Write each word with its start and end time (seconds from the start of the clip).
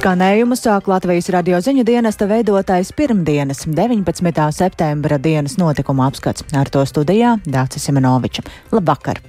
Skanējumu 0.00 0.56
sāk 0.56 0.86
Latvijas 0.88 1.26
radio 1.28 1.58
ziņu 1.60 1.82
dienesta 1.84 2.24
veidotais 2.24 2.88
pirmdienas, 2.96 3.66
19. 3.68 4.44
septembra 4.56 5.18
dienas 5.20 5.58
notikuma 5.60 6.06
apskats. 6.08 6.46
Ar 6.56 6.70
to 6.72 6.86
studijā 6.88 7.34
Dācis 7.44 7.84
Simenoviča. 7.84 8.40
Labvakar! 8.72 9.20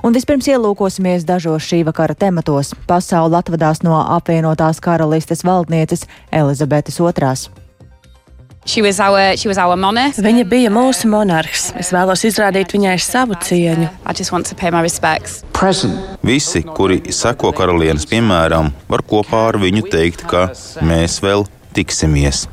Un 0.00 0.16
vispirms 0.16 0.48
ielūkosimies 0.48 1.26
dažos 1.28 1.66
šī 1.68 1.82
vakara 1.90 2.16
tematos. 2.16 2.72
Pasauli 2.88 3.36
atvadās 3.36 3.82
no 3.84 3.98
apvienotās 4.00 4.80
karalistes 4.80 5.44
valdnieces 5.44 6.06
Elizabetes 6.32 6.96
II. 7.04 7.63
Our, 8.64 9.36
Viņa 10.24 10.44
bija 10.48 10.70
mūsu 10.72 11.08
monarhs. 11.12 11.66
Es 11.76 11.90
vēlos 11.92 12.24
izrādīt 12.24 12.72
viņai 12.72 12.94
savu 13.02 13.36
cieņu. 13.36 13.90
Visi, 16.24 16.62
kuri 16.64 17.02
seko 17.12 17.52
karalienes 17.52 18.08
piemēram, 18.08 18.72
var 18.88 19.04
kopā 19.04 19.42
ar 19.50 19.60
viņu 19.60 19.84
teikt, 19.92 20.24
ka 20.30 20.46
mēs 20.80 21.20
vēl 21.20 21.44
tiksimies. 21.76 22.46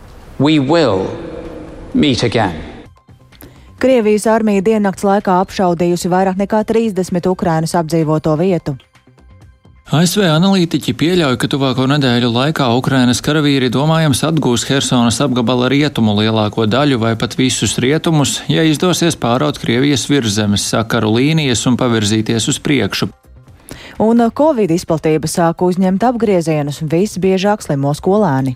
Krievijas 3.82 4.28
armija 4.30 4.62
diennakts 4.68 5.08
laikā 5.08 5.40
apšaudījusi 5.42 6.12
vairāk 6.12 6.38
nekā 6.44 6.66
30 6.70 7.32
Ukrainas 7.32 7.74
apdzīvoto 7.80 8.36
vietu. 8.38 8.76
ASV 9.92 10.22
analītiķi 10.24 10.94
pieļauj, 10.96 11.36
ka 11.36 11.50
tuvāko 11.52 11.84
nedēļu 11.92 12.30
laikā 12.32 12.70
Ukrainas 12.80 13.20
karavīri 13.26 13.68
domājams 13.68 14.22
atgūs 14.24 14.64
Helsonas 14.70 15.18
apgabala 15.20 15.68
rietumu 15.68 16.14
lielāko 16.16 16.64
daļu 16.64 17.02
vai 17.02 17.12
pat 17.20 17.36
visus 17.36 17.76
rietumus, 17.84 18.38
ja 18.48 18.64
izdosies 18.64 19.20
pāraut 19.20 19.60
Krievijas 19.60 20.08
virzemes 20.08 20.70
sakaru 20.72 21.12
līnijas 21.18 21.66
un 21.68 21.76
pavirzīties 21.76 22.48
uz 22.54 22.62
priekšu. 22.64 23.10
Un 24.00 24.24
Covid 24.32 24.72
izplatība 24.72 25.28
sāk 25.28 25.68
uzņemt 25.68 26.08
apgriezienus, 26.08 26.80
visbiežāk 26.88 27.68
slimo 27.68 27.92
skolēni. 27.92 28.56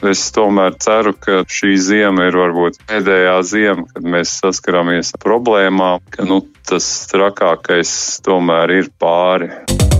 Es 0.00 0.24
tomēr 0.32 0.80
ceru, 0.80 1.12
ka 1.12 1.44
šī 1.44 1.76
zima 1.76 2.30
ir 2.32 2.40
varbūt 2.40 2.80
pēdējā 2.88 3.36
zima, 3.52 3.84
kad 3.92 4.12
mēs 4.16 4.38
saskaramies 4.40 5.12
ar 5.12 5.26
problēmām, 5.28 6.00
ka 6.08 6.24
nu, 6.24 6.40
tas 6.64 6.88
trakākais 7.12 7.92
tomēr 8.24 8.78
ir 8.80 8.94
pāri. 8.96 9.52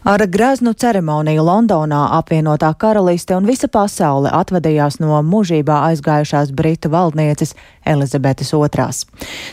Ar 0.00 0.22
greznu 0.26 0.72
ceremoniju 0.72 1.42
Londonā 1.44 1.98
apvienotā 2.16 2.70
karaliste 2.72 3.36
un 3.36 3.44
visa 3.44 3.68
pasaule 3.68 4.30
atvadījās 4.32 4.96
no 4.96 5.18
mūžībā 5.20 5.74
aizgājušās 5.90 6.54
britu 6.56 6.88
valdnieces 6.88 7.52
Elizabetes 7.84 8.52
II. 8.52 8.86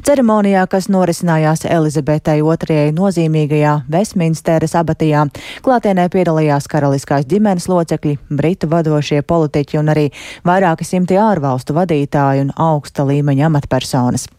Ceremonijā, 0.08 0.64
kas 0.72 0.88
norisinājās 0.88 1.66
Elizabetei 1.68 2.40
II 2.40 2.94
nozīmīgajā 2.96 3.74
Westminsteras 3.92 4.76
abatijā, 4.80 5.26
klātienē 5.68 6.08
piedalījās 6.16 6.68
karaliskās 6.72 7.28
ģimenes 7.28 7.68
locekļi, 7.68 8.16
britu 8.32 8.72
vadošie 8.72 9.22
politiķi 9.28 9.82
un 9.82 9.92
arī 9.92 10.08
vairāki 10.48 10.88
simti 10.88 11.20
ārvalstu 11.20 11.76
vadītāji 11.76 12.46
un 12.46 12.56
augsta 12.56 13.04
līmeņa 13.04 13.50
amatpersonas. 13.52 14.30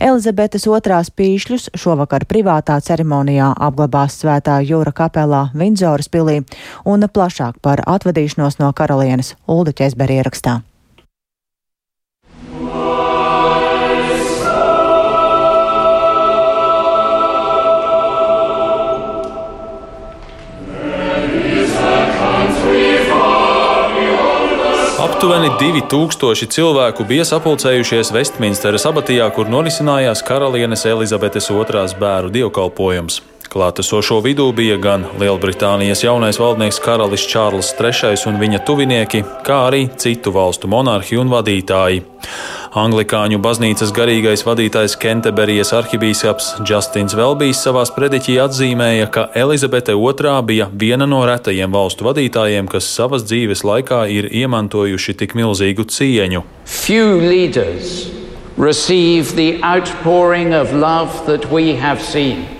Elizabetes 0.00 0.64
II 0.64 1.12
pīšļus 1.20 1.70
šovakar 1.76 2.24
privātā 2.24 2.80
ceremonijā 2.80 3.52
apglabās 3.60 4.16
Svētā 4.22 4.60
Jūra 4.64 4.96
kapelā 4.96 5.49
Vindzoras 5.54 6.08
pilī 6.08 6.40
un 6.84 7.06
plašāk 7.06 7.60
par 7.62 7.84
atvadīšanos 7.86 8.60
no 8.62 8.72
karalienes 8.72 9.36
Ulda 9.46 9.76
Česberi 9.76 10.20
ierakstā. 10.20 10.60
Aptuveni 25.20 25.50
2000 25.60 26.48
cilvēku 26.48 27.04
bija 27.04 27.26
sapulcējušies 27.28 28.08
Vestminsteras 28.16 28.86
abatijā, 28.88 29.26
kur 29.36 29.52
norisinājās 29.52 30.24
karalienes 30.24 30.86
Elizabetes 30.88 31.50
II 31.52 31.84
bēru 32.00 32.32
dievkalpojums. 32.32 33.20
Klātesošo 33.50 34.20
vidū 34.22 34.44
bija 34.54 34.76
gan 34.78 35.02
Lielbritānijas 35.18 36.04
jaunais 36.04 36.36
valdnieks 36.38 36.76
karalis 36.84 37.24
Čārlis 37.26 37.72
III 37.74 38.12
un 38.30 38.36
viņa 38.38 38.60
tuvinieki, 38.62 39.24
kā 39.42 39.56
arī 39.66 39.88
citu 39.98 40.30
valstu 40.30 40.70
monarhi 40.70 41.18
un 41.18 41.32
vadītāji. 41.32 42.04
Anglikāņu 42.78 43.40
baznīcas 43.42 43.90
garīgais 43.96 44.46
vadītājs 44.46 44.94
Kenteberijas 45.02 45.74
arhibīskaps 45.74 46.52
Justins 46.62 47.18
Velbijs 47.18 47.64
savā 47.66 47.82
sprediķī 47.90 48.38
atzīmēja, 48.44 49.10
ka 49.10 49.26
Elizabete 49.34 49.98
II 49.98 50.36
bija 50.46 50.70
viena 50.70 51.10
no 51.10 51.24
retajiem 51.26 51.74
valstu 51.74 52.06
vadītājiem, 52.06 52.70
kas 52.70 52.86
savas 52.86 53.26
dzīves 53.26 53.66
laikā 53.66 54.04
ir 54.14 54.30
iemantojuši 54.30 55.18
tik 55.24 55.34
milzīgu 55.34 55.90
cieņu. 55.90 56.46
Few 56.70 57.18
leaders 57.26 58.19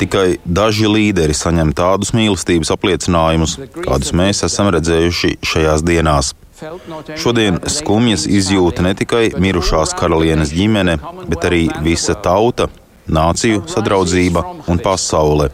Tikai 0.01 0.39
daži 0.49 0.89
līderi 0.89 1.37
saņem 1.37 1.75
tādus 1.77 2.15
mīlestības 2.17 2.73
apliecinājumus, 2.73 3.59
kādus 3.85 4.15
mēs 4.17 4.41
esam 4.49 4.71
redzējuši 4.73 5.35
šajās 5.45 5.85
dienās. 5.85 6.33
Šodien 7.21 7.61
skumjas 7.69 8.25
izjūta 8.25 8.87
ne 8.89 8.95
tikai 8.97 9.27
mirušās 9.37 9.93
karalienes 10.01 10.57
ģimene, 10.57 10.97
bet 11.29 11.45
arī 11.51 11.67
visa 11.85 12.17
tauta, 12.17 12.71
nāciju 13.05 13.67
sadraudzība 13.69 14.47
un 14.73 14.81
pasaule. 14.81 15.53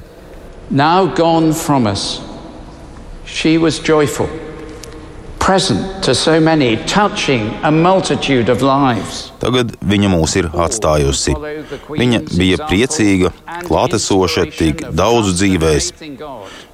Now 0.71 1.07
gone 1.07 1.55
from 1.55 1.91
us, 1.91 2.21
she 3.27 3.59
was 3.59 3.83
joyful 3.83 4.46
present 5.47 6.03
to 6.03 6.13
so 6.13 6.41
many, 6.41 6.77
touching 6.87 7.55
a 7.63 7.71
multitude 7.71 8.49
of 8.51 8.63
lives. 8.63 9.31
Tagad 9.39 9.77
viņa 9.79 10.09
mūs 10.11 10.33
ir 10.41 10.49
atstājusi. 10.51 11.35
Viņa 11.87 12.19
bija 12.35 12.67
priecīga, 12.67 13.31
klātesoša 13.69 14.47
tik 14.57 14.83
daudzu 14.91 15.37
dzīvēs. 15.39 15.93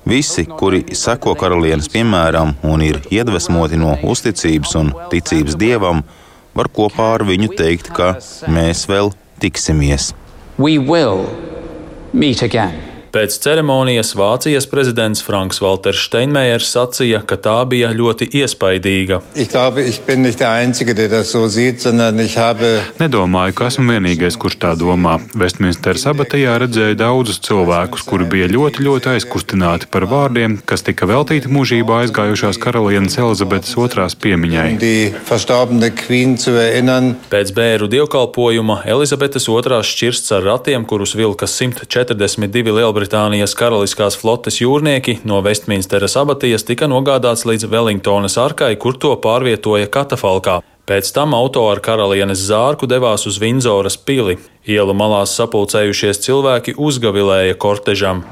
Visi, 0.08 0.46
kuri 0.48 0.86
seko 0.96 1.34
karalienes 1.38 1.90
piemēram 1.92 2.54
un 2.64 2.84
ir 2.86 3.02
iedvesmoti 3.12 3.76
no 3.76 3.92
uzticības 4.14 4.72
un 4.80 4.94
ticības 5.12 5.58
dievam, 5.60 6.00
var 6.56 6.70
kopā 6.72 7.10
ar 7.18 7.26
viņu 7.28 7.52
teikt, 7.58 7.92
ka 7.92 8.14
mēs 8.48 8.86
vēl 8.88 9.12
tiksimies. 9.44 10.14
We 10.56 10.78
will 10.78 11.28
meet 12.12 12.40
again. 12.40 12.91
Pēc 13.12 13.34
ceremonijas 13.44 14.14
Vācijas 14.16 14.64
prezidents 14.64 15.20
Franks 15.20 15.58
Walters 15.60 16.00
Steinmeiers 16.06 16.70
sacīja, 16.72 17.18
ka 17.28 17.36
tā 17.36 17.58
bija 17.68 17.90
ļoti 17.92 18.30
iespaidīga. 18.40 19.18
Glaube, 19.52 19.82
Einzige, 20.48 20.94
so 21.28 21.42
sieht, 21.52 21.84
habe... 22.40 22.70
Nedomāju, 22.96 23.52
ka 23.58 23.66
esmu 23.68 23.92
vienīgais, 23.92 24.38
kurš 24.40 24.56
tā 24.62 24.70
domā. 24.80 25.18
Vestminsteras 25.36 26.06
abatijā 26.08 26.54
redzēju 26.62 26.96
daudzus 27.02 27.42
cilvēkus, 27.44 28.06
kuri 28.08 28.30
bija 28.32 28.48
ļoti, 28.48 28.86
ļoti 28.88 29.12
aizkustināti 29.12 29.90
par 29.92 30.08
vārdiem, 30.08 30.56
kas 30.64 30.80
tika 30.86 31.04
veltīti 31.10 31.52
mūžībā 31.52 32.06
aizgājušās 32.06 32.56
karalienes 32.64 33.18
Elizabetes 33.20 33.76
II 33.76 34.08
piemiņai. 34.24 34.70
Pēc 37.36 37.54
bēru 37.60 37.92
dievkalpojuma 37.92 38.80
Elizabetes 38.96 39.50
II 39.52 39.84
šķirsts 39.92 40.32
ar 40.38 40.48
ratiem, 40.48 40.88
kurus 40.88 41.12
vilka 41.20 41.44
142 41.44 42.72
Lielbritānijas 42.80 43.01
Lielbritānijas 43.02 43.56
karaliskās 43.58 44.14
flotes 44.14 44.60
jūrnieki 44.60 45.16
no 45.26 45.40
Vestminsteras 45.42 46.14
abatijas 46.20 46.62
tika 46.62 46.86
nogādāts 46.86 47.42
līdz 47.42 47.66
Wellingtonas 47.66 48.36
arkai, 48.38 48.76
kur 48.78 48.94
to 48.94 49.10
pārvietoja 49.18 49.88
katafalkā. 49.90 50.60
Pēc 50.86 51.10
tam 51.10 51.34
auto 51.34 51.64
ar 51.66 51.80
karalienes 51.82 52.38
zārku 52.46 52.86
devās 52.86 53.26
uz 53.26 53.40
Vindzoras 53.42 53.96
pili. 53.98 54.36
Ielu 54.70 54.94
malās 54.94 55.34
sapulcējušies 55.34 56.22
cilvēki 56.22 56.76
uzgavilēja 56.78 57.58
kortežam. 57.58 58.22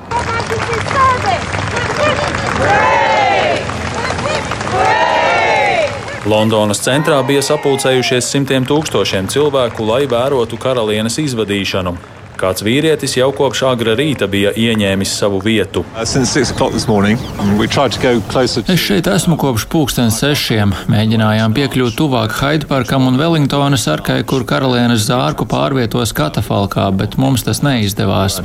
Londonas 6.31 6.87
centrā 6.87 7.19
bija 7.27 7.43
sapulcējušies 7.43 8.31
simtiem 8.31 8.71
tūkstošiem 8.71 9.27
cilvēku, 9.35 9.83
lai 9.91 10.05
vērotu 10.07 10.63
karalienes 10.63 11.19
izvadīšanu. 11.27 11.99
Kāds 12.41 12.63
vīrietis 12.65 13.19
jau 13.19 13.27
kopš 13.37 13.61
agra 13.69 13.93
rīta 13.99 14.25
bija 14.31 14.55
ieņēmis 14.57 15.11
savu 15.13 15.43
vietu. 15.45 15.83
Uh, 15.93 16.01
es 18.65 18.81
šeit 18.81 19.11
esmu 19.13 19.37
kopš 19.41 19.67
pulksten 19.69 20.09
sešiem. 20.15 20.73
Mēģinājām 20.89 21.53
piekļūt 21.59 21.99
tuvāk 21.99 22.33
Haidparkam 22.39 23.11
un 23.11 23.19
Wellingtonas 23.21 23.85
arkai, 23.93 24.23
kur 24.25 24.47
karalienes 24.49 25.05
zārku 25.11 25.45
pārvietos 25.51 26.15
katafalkā, 26.17 26.87
bet 26.97 27.19
mums 27.21 27.45
tas 27.45 27.61
neizdevās. 27.67 28.39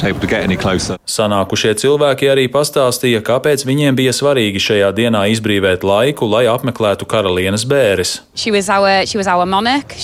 Sanākušie 1.16 1.72
cilvēki 1.86 2.32
arī 2.34 2.46
pastāstīja, 2.52 3.24
kāpēc 3.24 3.64
viņiem 3.64 3.96
bija 3.96 4.12
svarīgi 4.20 4.60
šajā 4.60 4.92
dienā 5.00 5.24
izbrīvēt 5.38 5.88
laiku, 5.88 6.28
lai 6.36 6.44
apmeklētu 6.52 7.08
karalienes 7.08 7.64
bēres. 7.64 8.18
Our, 8.36 9.08
our 9.32 9.48
monarch, 9.48 9.96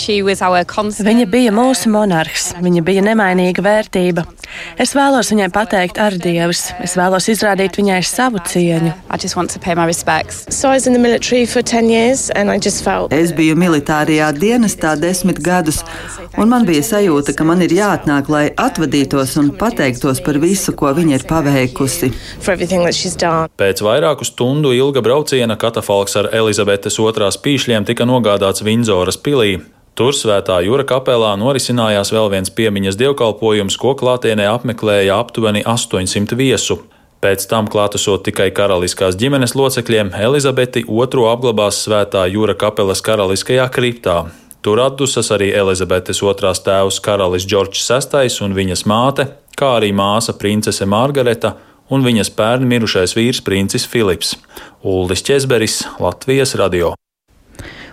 Viņa 1.12 1.28
bija 1.28 1.52
mūsu 1.52 1.92
monarhs. 1.92 2.54
Viņa 2.62 2.88
bija 2.88 3.04
nemainīga 3.04 3.60
vērtība 3.60 3.81
vērtība. 3.82 4.26
Es 4.82 4.94
vēlos 4.96 5.32
viņai 5.32 5.50
pateikt 5.54 6.00
ar 6.02 6.16
dievs. 6.20 6.72
Es 6.84 6.96
vēlos 6.98 7.28
izrādīt 7.32 7.78
viņai 7.80 8.02
savu 8.06 8.42
cieņu. 8.46 8.94
Es 13.12 13.34
biju 13.36 13.56
militārajā 13.60 14.32
dienestā 14.38 14.96
desmit 15.00 15.42
gadus, 15.44 15.82
un 16.38 16.52
man 16.52 16.66
bija 16.68 16.84
sajūta, 16.86 17.36
ka 17.36 17.48
man 17.48 17.62
ir 17.62 17.74
jāatnāk, 17.76 18.30
lai 18.32 18.46
atvadītos 18.56 19.38
un 19.42 19.52
pateiktos 19.58 20.22
par 20.24 20.40
visu, 20.42 20.76
ko 20.78 20.92
viņa 20.94 21.20
ir 21.20 21.28
paveikusi. 21.30 22.12
Pēc 23.62 23.84
vairāku 23.86 24.28
stundu 24.28 24.74
ilga 24.78 25.04
brauciena 25.06 25.58
katafalks 25.60 26.18
ar 26.20 26.32
Elizabetes 26.36 27.00
otrās 27.02 27.40
pīšļiem 27.42 27.88
tika 27.88 28.08
nogādāts 28.10 28.66
Vindzoras 28.66 29.20
pilī. 29.22 29.60
Tur 29.96 30.16
svētā 30.16 30.62
jūra 30.64 30.86
kapelā 30.88 31.34
norisinājās 31.40 32.14
vēl 32.16 32.30
viens 32.32 32.52
piemiņas 32.56 32.98
dievkalpojums, 33.00 33.76
ko 33.78 33.92
klātienē 34.00 34.48
apmeklēja 34.48 35.18
aptuveni 35.20 35.66
800 35.68 36.38
viesu. 36.40 36.80
Pēc 37.22 37.44
tam 37.52 37.68
klātesot 37.70 38.24
tikai 38.26 38.48
karaliskās 38.56 39.18
ģimenes 39.20 39.54
locekļiem, 39.54 40.14
Elizabeti 40.18 40.82
II 40.88 41.26
apglabās 41.30 41.84
svētā 41.86 42.24
jūra 42.32 42.56
kapelas 42.58 43.04
karaliskajā 43.06 43.68
kriptā. 43.76 44.32
Tur 44.66 44.80
atdusas 44.82 45.30
arī 45.36 45.52
Elizabetes 45.58 46.24
otrās 46.24 46.64
tēvs 46.66 47.02
karalis 47.04 47.46
Džordžs 47.50 47.92
VI 47.92 48.32
un 48.46 48.56
viņas 48.58 48.86
māte, 48.90 49.28
kā 49.58 49.76
arī 49.82 49.92
māsa 49.94 50.34
princese 50.38 50.88
Margareta 50.90 51.56
un 51.92 52.06
viņas 52.08 52.32
pērn 52.38 52.66
mirušais 52.70 53.18
vīrs 53.18 53.44
princis 53.46 53.86
Filips. 53.90 54.38
Uldis 54.82 55.26
Česberis, 55.28 55.82
Latvijas 56.00 56.56
radio. 56.56 56.96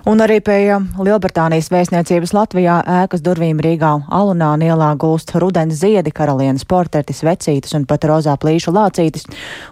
Un 0.08 0.22
arī 0.24 0.38
pie 0.40 0.72
Lielbritānijas 1.04 1.66
vēstniecības 1.68 2.30
Latvijā 2.32 2.78
ēkas 3.02 3.20
durvīm 3.20 3.58
Rīgā 3.60 3.90
Alunā 4.08 4.54
ielā 4.64 4.94
gulst 4.96 5.34
rudens 5.36 5.82
ziedi, 5.82 6.14
karalienes 6.16 6.64
portretis, 6.64 7.20
vecītis 7.26 7.74
un 7.76 7.84
pat 7.84 8.06
rozā 8.08 8.38
plīšu 8.40 8.72
lācītis. 8.72 9.26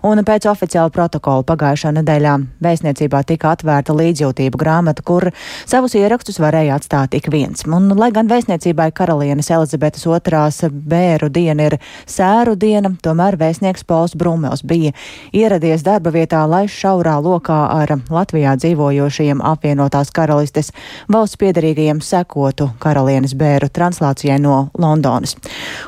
Un 0.04 0.20
pēc 0.28 0.44
oficiāla 0.50 0.92
protokola 0.92 1.40
pagājušā 1.48 1.94
nedēļā 1.96 2.34
vēstniecībā 2.66 3.22
tika 3.30 3.54
atvērta 3.56 3.96
līdzjūtību 3.96 4.60
grāmata, 4.60 5.06
kur 5.08 5.30
savus 5.64 5.96
ierakstus 5.96 6.36
varēja 6.44 6.76
atstāt 6.76 7.16
ik 7.16 7.30
viens. 7.32 7.64
Un, 7.64 7.88
lai 7.96 8.10
gan 8.12 8.28
vēstniecībai 8.28 8.90
karalienes 8.92 9.48
Elizabetes 9.56 10.04
otrās 10.04 10.60
bēru 10.68 11.32
diena 11.32 11.70
ir 11.70 11.78
sēru 12.04 12.58
diena, 12.60 12.92
tomēr 13.00 13.40
vēstnieks 13.40 13.88
Pols 13.88 14.12
Brumels 14.12 14.66
bija 14.68 14.92
ieradies 15.32 15.80
darba 15.88 16.12
vietā, 16.12 16.44
lai 16.44 16.66
šaurā 16.68 17.16
lokā 17.24 17.62
ar 17.80 17.96
Latvijā 18.12 18.58
dzīvojošajiem 18.60 19.40
apvienotās 19.40 20.12
karalienes 20.12 20.25
karalistes 20.26 20.72
valsts 21.12 21.38
piedarīgajiem 21.40 22.02
sekotu 22.02 22.70
karalienes 22.82 23.36
bēru 23.38 23.70
translācijai 23.72 24.38
no 24.42 24.58
Londonas. 24.78 25.36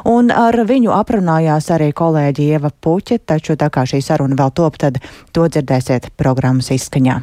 Un 0.08 0.30
ar 0.34 0.56
viņu 0.68 0.94
aprunājās 0.94 1.72
arī 1.74 1.90
kolēģi 1.96 2.52
Ieva 2.54 2.70
Puķe, 2.70 3.18
taču 3.26 3.58
tā 3.58 3.70
kā 3.74 3.86
šī 3.88 4.02
saruna 4.04 4.38
vēl 4.38 4.54
top, 4.54 4.78
tad 4.78 5.02
to 5.32 5.48
dzirdēsiet 5.50 6.12
programmas 6.16 6.70
izskaņā. 6.74 7.18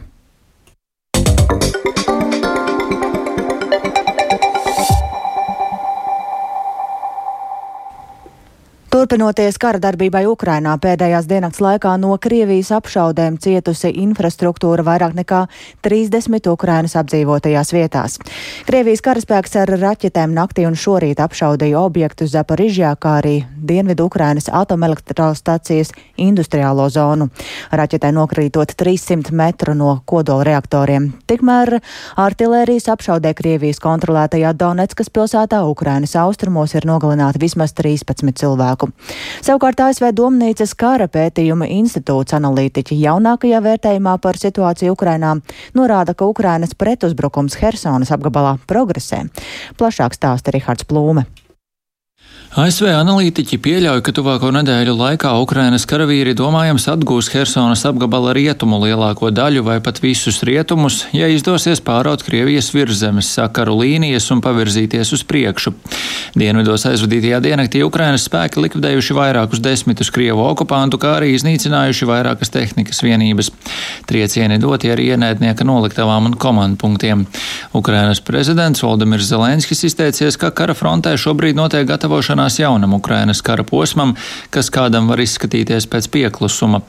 Turpinoties 8.96 9.58
kara 9.60 9.76
darbībai 9.84 10.22
Ukrainā, 10.32 10.78
pēdējās 10.80 11.26
dienas 11.28 11.58
laikā 11.60 11.98
no 12.00 12.14
Krievijas 12.22 12.70
apšaudēm 12.78 13.36
cietusi 13.44 13.90
infrastruktūra 14.00 14.86
vairāk 14.88 15.18
nekā 15.18 15.42
30 15.84 16.48
Ukrainas 16.48 16.96
apdzīvotajās 17.02 17.74
vietās. 17.76 18.16
Krievijas 18.64 19.04
karaspēks 19.04 19.58
ar 19.60 19.74
raķetēm 19.82 20.32
naktī 20.38 20.64
un 20.64 20.80
šorīt 20.80 21.20
apšaudīja 21.20 21.82
objektus 21.82 22.32
Zaporižjā, 22.38 22.94
kā 22.96 23.18
arī 23.20 23.34
Dienvidu 23.60 24.06
Ukrainas 24.08 24.48
atomelektrostacijas 24.48 25.92
industriālo 26.16 26.88
zonu. 26.88 27.28
Raķetē 27.76 28.14
nokrītot 28.16 28.78
300 28.80 29.36
metru 29.36 29.76
no 29.76 29.98
kodola 30.08 30.48
reaktoriem. 30.48 31.12
Tikmēr 31.28 31.82
artilērijas 32.16 32.88
apšaudē 32.96 33.36
Krievijas 33.36 33.84
kontrolētajā 33.84 34.56
Donetskas 34.56 35.12
pilsētā 35.12 35.66
Ukrainas 35.68 36.16
austrumos 36.16 36.80
ir 36.80 36.88
nogalināti 36.88 37.44
vismaz 37.44 37.76
13 37.76 38.32
cilvēku 38.40 38.85
spēku. 38.86 39.46
Savukārt 39.46 39.80
ASV 39.80 40.12
Domnīcas 40.14 40.76
kara 40.76 41.08
pētījuma 41.08 41.68
institūts 41.68 42.34
analītiķi 42.34 42.98
jaunākajā 43.00 43.62
vērtējumā 43.62 44.18
par 44.22 44.38
situāciju 44.38 44.94
Ukrainā 44.94 45.36
norāda, 45.74 46.14
ka 46.14 46.26
Ukrainas 46.26 46.76
pretuzbrukums 46.76 47.56
Hersonas 47.56 48.12
apgabalā 48.12 48.58
progresē. 48.68 49.28
Plašāk 49.78 50.16
stāsta 50.16 50.52
Rihards 50.52 50.86
Plūme. 50.86 51.26
ASV 52.56 52.88
analītiķi 52.88 53.58
pieļauj, 53.60 54.00
ka 54.00 54.14
tuvāko 54.16 54.48
nedēļu 54.56 54.94
laikā 54.96 55.34
Ukrainas 55.44 55.84
karavīri 55.92 56.32
domājams 56.40 56.86
atgūs 56.88 57.28
Helsonas 57.34 57.82
apgabala 57.84 58.32
rietumu 58.38 58.78
lielāko 58.80 59.28
daļu 59.28 59.66
vai 59.68 59.82
pat 59.84 60.00
visus 60.00 60.40
rietumus, 60.48 61.02
ja 61.12 61.28
izdosies 61.28 61.84
pāraut 61.84 62.24
Krievijas 62.24 62.70
virszemes 62.72 63.34
sakaru 63.36 63.76
līnijas 63.82 64.30
un 64.32 64.40
pavirzīties 64.46 65.12
uz 65.18 65.26
priekšu. 65.28 65.74
Dienvidos 66.36 66.84
aizvadītajā 66.90 67.38
diennaktī 67.40 67.80
Ukrainas 67.86 68.26
spēki 68.28 68.60
likvidējuši 68.60 69.16
vairākus 69.16 69.62
desmitus 69.64 70.10
Krievu 70.12 70.42
okupantu, 70.44 70.98
kā 71.00 71.14
arī 71.16 71.30
iznīcinājuši 71.32 72.08
vairākas 72.10 72.50
tehnikas 72.52 72.98
vienības. 73.06 73.54
Triecieni 74.04 74.58
doti 74.60 74.92
arī 74.92 75.06
ienaidnieka 75.14 75.64
noliktavām 75.64 76.28
un 76.28 76.36
komandpunktiem. 76.36 77.24
Ukrainas 77.80 78.20
prezidents 78.20 78.84
Valdemirs 78.84 79.30
Zelenskis 79.30 79.86
izteicies, 79.88 80.36
ka 80.36 80.50
kara 80.52 80.76
frontē 80.76 81.14
šobrīd 81.16 81.56
notiek 81.56 81.88
gatavošanās 81.88 82.60
jaunam 82.60 82.98
Ukrainas 83.00 83.40
kara 83.40 83.64
posmam, 83.64 84.12
kas 84.52 84.68
kādam 84.68 85.08
var 85.08 85.24
izskatīties 85.24 85.88
pēc 85.88 86.12
pieklusuma. 86.12 86.84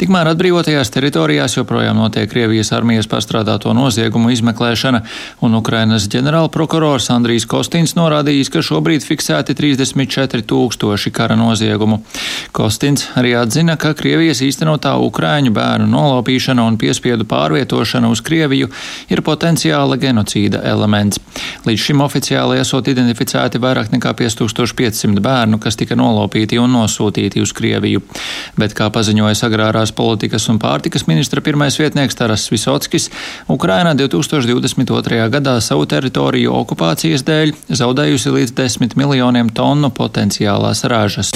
Tikmēr 0.00 0.32
atbrīvotajās 0.32 0.94
teritorijās 0.96 1.58
joprojām 1.58 2.00
notiek 2.00 2.32
Krievijas 2.32 2.72
armijas 2.72 3.12
pastrādāto 3.12 3.76
noziegumu 3.76 4.32
izmeklēšana, 4.32 5.04
un 5.44 5.60
Ukrainas 5.60 6.08
ģenerālprokurors 6.16 7.12
Andrijs 7.12 7.44
Kostins 7.44 7.92
norādījis, 8.00 8.54
ka 8.56 8.64
šobrīd 8.64 8.85
fiksēti 9.06 9.56
34 9.58 10.46
tūkstoši 10.46 11.12
kara 11.14 11.36
noziegumu. 11.38 12.00
Kostins 12.56 13.08
arī 13.18 13.34
atzina, 13.38 13.76
ka 13.76 13.94
Krievijas 13.98 14.40
īstenotā 14.46 14.94
Ukraiņu 15.02 15.52
bērnu 15.56 15.90
nolaupīšana 15.90 16.66
un 16.66 16.78
piespiedu 16.78 17.26
pārvietošana 17.28 18.10
uz 18.12 18.22
Krieviju 18.24 18.70
ir 19.10 19.24
potenciāla 19.26 19.98
genocīda 20.00 20.62
elements. 20.64 21.20
Līdz 21.66 21.86
šim 21.88 22.06
oficiāli 22.06 22.60
esot 22.62 22.88
identificēti 22.88 23.60
vairāk 23.62 23.92
nekā 23.92 24.14
5500 24.16 24.76
500 24.76 25.20
bērnu, 25.20 25.58
kas 25.58 25.76
tika 25.76 25.96
nolaupīti 25.98 26.58
un 26.60 26.72
nosūtīti 26.76 27.42
uz 27.42 27.52
Krieviju. 27.56 28.02
Bet, 28.58 28.74
kā 28.76 28.88
paziņoja 28.92 29.36
agrārās 29.46 29.92
politikas 29.96 30.48
un 30.52 30.60
pārtikas 30.62 31.06
ministra 31.08 31.42
pirmais 31.44 31.76
vietnieks 31.78 32.16
Taras 32.16 32.46
Visockis, 32.52 33.10
Ukraina 33.52 33.94
2022. 33.94 35.28
gadā 35.32 35.56
savu 35.60 35.86
teritoriju 35.90 36.54
okupācijas 36.62 37.24
dēļ 37.26 37.54
zaudējusi 37.68 38.34
līdz 38.38 38.54
10 38.56 38.75
miljoniem 38.96 39.52
tonu 39.54 39.90
potenciālās 39.90 40.84
ražas. 40.90 41.32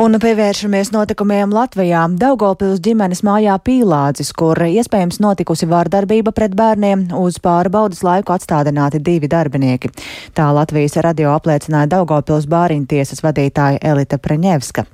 Un 0.00 0.16
pievēršamies 0.16 0.94
notikumiem 0.94 1.50
Latvijā. 1.52 2.06
Daugopils 2.16 2.78
ģimenes 2.80 3.20
mājā 3.20 3.58
Pīlādzis, 3.60 4.30
kur 4.32 4.56
iespējams 4.64 5.18
notikusi 5.20 5.66
vārdarbība 5.68 6.32
pret 6.32 6.54
bērniem, 6.56 7.02
uz 7.20 7.36
pārbaudas 7.44 8.00
laiku 8.06 8.32
atstādināti 8.32 9.02
divi 9.04 9.28
darbinieki. 9.28 9.90
Tā 10.32 10.46
Latvijas 10.56 10.96
radio 11.04 11.34
apliecināja 11.34 11.90
Daugopils 11.92 12.48
bāriņtiesas 12.48 13.20
vadītāja 13.26 13.82
Elita 13.92 14.16
Preņevska. 14.16 14.86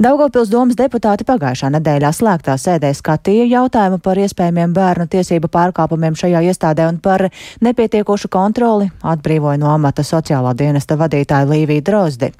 Daugopils 0.00 0.48
domas 0.48 0.80
deputāti 0.80 1.28
pagājušā 1.28 1.68
nedēļā 1.76 2.14
slēgtā 2.16 2.56
sēdē 2.56 2.94
skatīja 2.96 3.44
jautājumu 3.52 4.00
par 4.00 4.16
iespējamiem 4.24 4.72
bērnu 4.72 5.10
tiesību 5.12 5.52
pārkāpumiem 5.52 6.16
šajā 6.16 6.46
iestādē 6.48 6.88
un 6.88 7.02
par 7.04 7.28
nepietiekošu 7.60 8.32
kontroli 8.32 8.88
atbrīvoja 9.02 9.60
no 9.60 9.74
amata 9.74 10.06
sociālā 10.06 10.56
dienesta 10.56 10.96
vadītāja 10.96 11.52
Līvija 11.52 11.84
Drozdi. 11.90 12.32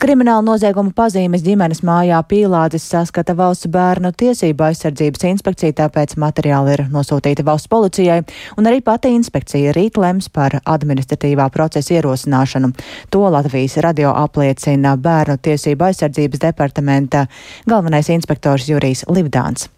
Krimināla 0.00 0.44
nozieguma 0.44 0.94
pazīmes 0.96 1.39
Rīgas 1.40 1.48
ģimenes 1.48 1.80
mājā 1.80 2.18
Pīlādzis 2.28 2.84
saskata 2.84 3.32
valsts 3.32 3.68
bērnu 3.72 4.10
tiesību 4.12 4.66
aizsardzības 4.66 5.24
inspekcija, 5.30 5.72
tāpēc 5.72 6.18
materiāli 6.20 6.74
ir 6.74 6.82
nosūtīti 6.92 7.46
valsts 7.46 7.70
policijai, 7.72 8.20
un 8.58 8.68
arī 8.68 8.82
pati 8.84 9.14
inspekcija 9.16 9.72
rīt 9.72 9.96
lems 9.96 10.28
par 10.28 10.60
administratīvā 10.60 11.48
procesa 11.50 11.96
ierosināšanu. 11.96 12.74
To 13.10 13.24
Latvijas 13.32 13.80
radio 13.80 14.12
apliecina 14.12 14.98
bērnu 15.00 15.40
tiesību 15.40 15.88
aizsardzības 15.88 16.44
departamenta 16.44 17.26
galvenais 17.66 18.12
inspektors 18.12 18.68
Jurijs 18.68 19.06
Livdāns. 19.08 19.70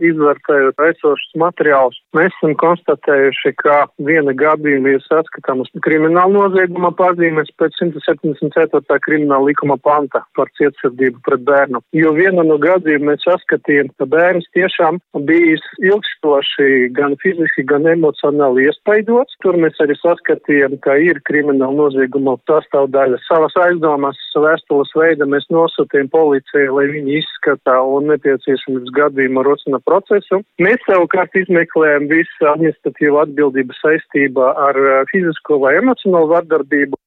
Izvērtējot 0.00 0.80
esošus 0.86 1.36
materiālus, 1.40 1.98
mēs 2.16 2.32
esam 2.38 2.54
konstatējuši, 2.60 3.54
ka 3.60 3.76
viena 4.06 4.32
gadījuma 4.36 4.94
ir 4.96 5.04
saskatāmas 5.04 5.68
krimināla 5.84 6.32
nozieguma 6.32 6.92
pazīmes 6.96 7.52
pēc 7.60 7.76
174. 7.82 9.00
krimināla 9.04 9.50
likuma 9.50 9.76
panta 9.76 10.24
par 10.38 10.48
cietsirdību 10.56 11.20
pret 11.26 11.44
bērnu. 11.48 11.82
Jo 11.96 12.14
viena 12.16 12.46
no 12.46 12.56
gadījumiem 12.62 13.10
mēs 13.10 13.24
saskatījām, 13.26 13.90
ka 13.98 14.06
bērns 14.10 14.46
tiešām 14.56 15.00
bijis 15.28 15.62
ilgstoši 15.82 16.90
gan 16.96 17.16
fiziski, 17.22 17.64
gan 17.66 17.88
emocionāli 17.90 18.68
iespaidots. 18.68 19.36
Tur 19.44 19.58
mēs 19.60 19.78
arī 19.82 19.96
saskatījām, 20.00 20.78
ka 20.84 20.96
ir 21.00 21.20
krimināla 21.28 21.76
nozieguma 21.76 22.36
sastāvdaļa. 22.48 23.20
Savas 23.26 23.56
aizdomas 23.64 24.18
vēstules 24.36 24.92
veida 24.96 25.28
mēs 25.28 25.48
nosūtījām 25.52 26.10
policijai, 26.12 26.68
lai 26.76 26.86
viņi 26.94 27.18
izskatā 27.20 27.78
un 27.96 28.10
nepieciešams 28.12 28.92
gadījumu 28.96 29.44
rosina 29.46 29.80
procesu. 29.90 30.40
Mēs 30.62 30.82
savukārt 30.86 31.34
izmeklējam 31.42 32.08
visu 32.10 32.48
administratīvu 32.54 33.20
atbildību 33.24 33.76
saistībā 33.80 34.54
ar 34.68 34.78
uh, 34.80 34.96
fizisko 35.10 35.60
vai 35.64 35.76
emocionālu 35.82 36.30
vardarbību. 36.36 36.98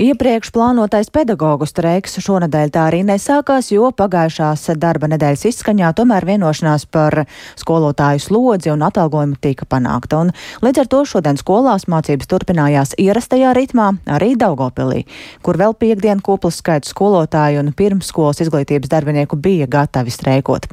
Iepriekš 0.00 0.48
plānotais 0.56 1.10
pedagoģu 1.12 1.66
streiks 1.68 2.14
šonadēļ 2.24 2.70
tā 2.72 2.86
arī 2.88 3.02
nesākās, 3.04 3.66
jo 3.68 3.90
pagājušās 3.92 4.70
darba 4.80 5.10
nedēļas 5.12 5.42
izskaņā 5.50 5.90
tomēr 5.98 6.24
vienošanās 6.24 6.86
par 6.88 7.26
skolotāju 7.60 8.22
slodzi 8.24 8.72
un 8.72 8.80
atalgojumu 8.86 9.36
tika 9.44 9.68
panākta. 9.68 10.22
Un 10.24 10.30
līdz 10.64 10.80
ar 10.80 10.88
to 10.94 11.00
šodien 11.04 11.36
skolās 11.36 11.84
mācības 11.92 12.30
turpinājās 12.32 12.94
ierastajā 12.96 13.50
ritmā 13.58 13.90
arī 14.08 14.30
Daugopilī, 14.40 15.02
kur 15.44 15.60
vēl 15.60 15.76
piekdien 15.76 16.24
koplis 16.24 16.62
skaits 16.62 16.94
skolotāju 16.94 17.60
un 17.60 17.68
pirmsskolas 17.76 18.40
izglītības 18.46 18.88
darbinieku 18.94 19.36
bija 19.36 19.68
gatavi 19.68 20.16
streikot. 20.16 20.70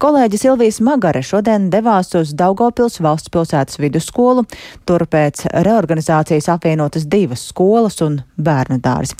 Kolēģi 0.00 0.40
Silvijas 0.40 0.80
Magare 0.80 1.20
šodien 1.20 1.68
devās 1.68 2.14
uz 2.16 2.32
Daugopils 2.32 2.96
valsts 3.04 3.28
pilsētas 3.28 3.76
vidusskolu, 3.76 4.48
tur 4.88 5.04
pēc 5.04 5.50
reorganizācijas 5.68 6.48
apvienotas 6.56 7.04
divas 7.04 7.44
skolas 7.52 8.00
un 8.08 8.22
bērnu 8.40 8.69
bērnu 8.70 8.80
dārzi. 8.80 9.16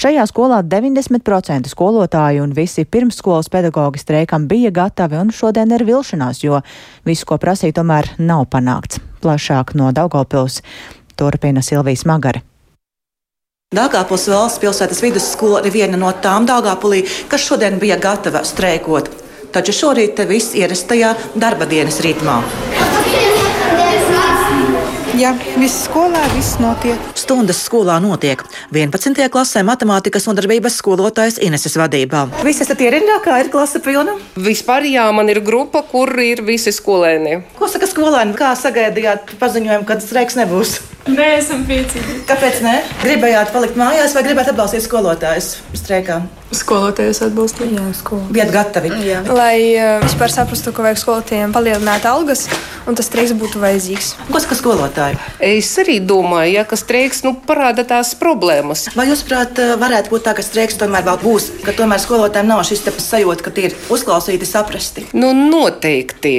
Šajā 0.00 0.24
skolā 0.28 0.62
90% 0.62 1.68
skolotāju 1.68 2.44
un 2.44 2.54
visi 2.54 2.84
pirmsskolas 2.84 3.48
pedagoģi 3.48 4.00
streikam 4.00 4.48
bija 4.48 4.70
gatavi, 4.70 5.16
un 5.16 5.30
šodien 5.30 5.72
ir 5.72 5.84
vilšanās, 5.84 6.44
jo 6.44 6.62
visu, 7.04 7.26
ko 7.26 7.38
prasīja, 7.38 7.80
tomēr 7.80 8.14
nav 8.18 8.46
panākts. 8.50 9.00
Plašāk 9.20 9.74
no 9.74 9.92
Daugopils 9.92 10.62
turpina 11.16 11.62
Silvijas 11.62 12.04
Magare. 12.04 12.42
Dāngāpils 13.74 14.28
valsts 14.30 14.60
pilsētas 14.62 15.02
vidusskola 15.02 15.64
ir 15.64 15.72
viena 15.74 15.98
no 15.98 16.12
tām 16.22 16.46
Dāngāpulī, 16.46 17.02
kas 17.28 17.42
šodien 17.42 17.80
bija 17.82 17.98
gatava 17.98 18.44
streikot. 18.46 19.10
Taču 19.54 19.74
šorīt 19.74 20.18
viss 20.28 20.54
ierastajā 20.54 21.14
darba 21.38 21.66
dienas 21.66 22.00
ritmā. 22.02 22.40
Jā, 25.14 25.30
viss 25.60 25.84
skolā, 25.86 26.18
viss 26.34 26.56
notiek. 26.58 26.98
Stundas 27.14 27.60
skolā 27.62 28.00
notiek. 28.02 28.40
11. 28.74 29.28
klasē 29.30 29.62
matemātikas 29.62 30.26
nodarbības 30.26 30.80
skolotājs 30.80 31.38
Ineses 31.38 31.78
vadībā. 31.78 32.24
Visi 32.42 32.64
esat 32.66 32.82
ierindā, 32.82 33.20
kā 33.22 33.36
ir 33.44 33.50
klase 33.52 33.78
pilna? 33.84 34.16
Vispār 34.34 34.88
jā, 34.90 35.04
man 35.14 35.30
ir 35.30 35.38
grupa, 35.46 35.84
kur 35.86 36.10
ir 36.18 36.42
visi 36.42 36.74
skolēni. 36.74 37.44
Ko 37.54 37.70
saka 37.70 37.86
skolēni? 37.86 38.34
Kā 38.34 38.56
sagaidījāt 38.58 39.36
paziņojumu, 39.38 39.86
kad 39.86 40.02
streiks 40.02 40.34
nebūs? 40.40 40.80
Nē, 41.04 41.24
esam 41.36 41.66
priecīgi. 41.68 42.22
Kāpēc 42.24 42.62
ne? 42.64 42.78
Gribējāt 43.02 43.50
palikt 43.52 43.76
mājās 43.76 44.14
vai 44.16 44.22
gribētu 44.24 44.54
atbalstīt 44.54 44.86
skolotājus 44.86 45.50
streikā? 45.76 46.22
Skolotājus 46.56 47.20
atbalstīt. 47.26 47.74
Jā, 47.76 47.84
skolu. 47.98 48.24
Bijat 48.32 48.52
gatavi. 48.54 48.92
Jā. 49.04 49.20
Lai 49.28 49.58
uh, 49.76 49.98
vispār 50.00 50.32
saprastu, 50.32 50.72
ka 50.72 50.86
vajag 50.86 51.02
skolotājiem 51.02 51.52
palielināt 51.52 52.08
algas, 52.08 52.46
un 52.88 52.96
tas 52.96 53.10
streiks 53.10 53.34
būtu 53.36 53.60
vajadzīgs. 53.60 54.14
Ko 54.30 54.40
saka 54.40 54.56
skolotāji? 54.56 55.03
Es 55.44 55.70
arī 55.82 55.98
domāju, 56.02 56.54
ja, 56.58 56.64
ka 56.68 56.78
streiks 56.78 57.22
nu, 57.26 57.34
parāda 57.46 57.84
tās 57.88 58.14
problēmas. 58.18 58.86
Vai 58.96 59.08
jūs, 59.10 59.24
prāt, 59.26 59.58
varētu 59.80 60.12
būt 60.12 60.26
tā, 60.26 60.34
ka 60.36 60.44
streiks 60.44 60.78
tomēr 60.80 61.04
vēl 61.06 61.20
būs, 61.22 61.50
ka 61.64 61.74
tomēr 61.76 62.02
skolotājiem 62.02 62.50
nav 62.50 62.64
šis 62.68 62.84
sajūta, 63.04 63.44
ka 63.44 63.52
tie 63.54 63.68
ir 63.70 63.76
uzklausīti, 63.92 64.48
saprasti? 64.48 65.06
Nu, 65.16 65.32
noteikti. 65.36 66.34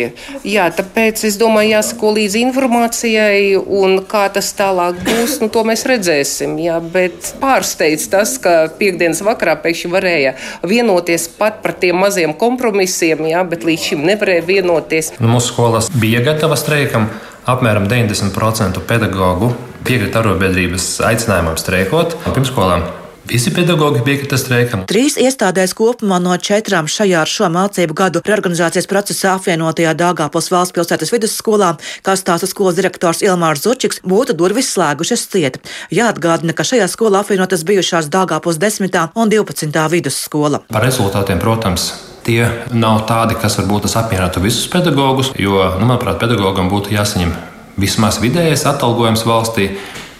Jā, 0.47 0.67
tāpēc 0.75 1.25
es 1.27 1.39
domāju, 1.41 1.75
jāsako 1.75 2.13
līdzi 2.17 2.43
informācijai 2.47 3.55
un 3.59 3.99
kā 4.09 4.25
tas 4.33 4.51
tālāk 4.57 4.99
būs, 5.05 5.39
nu, 5.43 5.49
to 5.53 5.65
mēs 5.67 5.85
redzēsim. 5.89 6.57
Jā, 6.61 6.79
bet 6.79 7.33
pārsteidz 7.41 8.07
tas, 8.11 8.37
ka 8.41 8.55
piekdienas 8.79 9.23
vakarā 9.25 9.57
pēkšņi 9.63 9.91
varēja 9.93 10.35
vienoties 10.67 11.27
pat 11.39 11.61
par 11.63 11.75
tiem 11.79 11.99
maziem 12.01 12.35
kompromisiem, 12.37 13.25
jā, 13.31 13.43
bet 13.47 13.67
līdz 13.67 13.91
šim 13.91 14.05
nevarēja 14.07 14.45
vienoties. 14.47 15.13
Nu, 15.19 15.31
mūsu 15.35 15.53
skolās 15.53 15.91
bija 15.93 16.23
gatava 16.25 16.57
streikam. 16.59 17.09
Apmēram 17.45 17.85
90% 17.89 18.81
pedagoģu 18.89 19.53
piekrita 19.85 20.23
arotbiedrības 20.23 20.95
aicinājumam 21.05 21.59
streikot. 21.61 22.15
Pirmskolām 22.33 22.85
Visi 23.25 23.49
pedagoģi 23.49 24.03
piekrita 24.05 24.37
streikam. 24.37 24.83
Trīs 24.85 25.15
iestādēs 25.17 25.71
kopumā 25.73 26.19
no 26.21 26.35
četrām 26.37 26.85
šajā 26.85 27.23
ar 27.23 27.29
šo 27.29 27.49
mācību 27.49 27.97
gadu 27.97 28.21
reorganizācijas 28.21 28.85
procesā 28.89 29.33
apvienotajā 29.39 29.95
Dāngāpils 29.97 30.51
valsts 30.53 30.75
pilsētas 30.77 31.09
vidusskolā, 31.09 31.71
kā 32.05 32.13
stāsta 32.21 32.45
skolas 32.45 32.77
direktors 32.77 33.25
Ilmārs 33.25 33.65
Zučiks, 33.65 34.03
būtu 34.05 34.37
durvis 34.37 34.69
slēgušas 34.75 35.25
ciet. 35.33 35.57
Jāatgādina, 35.89 36.53
ka 36.53 36.69
šajā 36.69 36.85
skolā 36.93 37.25
apvienotas 37.25 37.65
bijušās 37.65 38.13
Dāngāpils 38.13 38.61
10. 38.61 38.93
un 39.17 39.33
12. 39.33 39.87
vidusskola. 39.97 40.61
Par 40.69 40.85
rezultātiem, 40.85 41.41
protams, 41.41 41.95
tie 42.25 42.45
nav 42.73 43.03
tādi, 43.09 43.37
kas 43.39 43.59
varbūt 43.59 43.89
apmierinātu 43.91 44.43
visus 44.43 44.67
pedagogus, 44.71 45.31
jo, 45.39 45.59
nu, 45.79 45.85
manuprāt, 45.85 46.17
pedagogam 46.21 46.71
būtu 46.71 46.95
jāsaņem 46.95 47.35
vismaz 47.79 48.19
vidējais 48.23 48.65
atalgojums 48.69 49.25
valstī. 49.27 49.75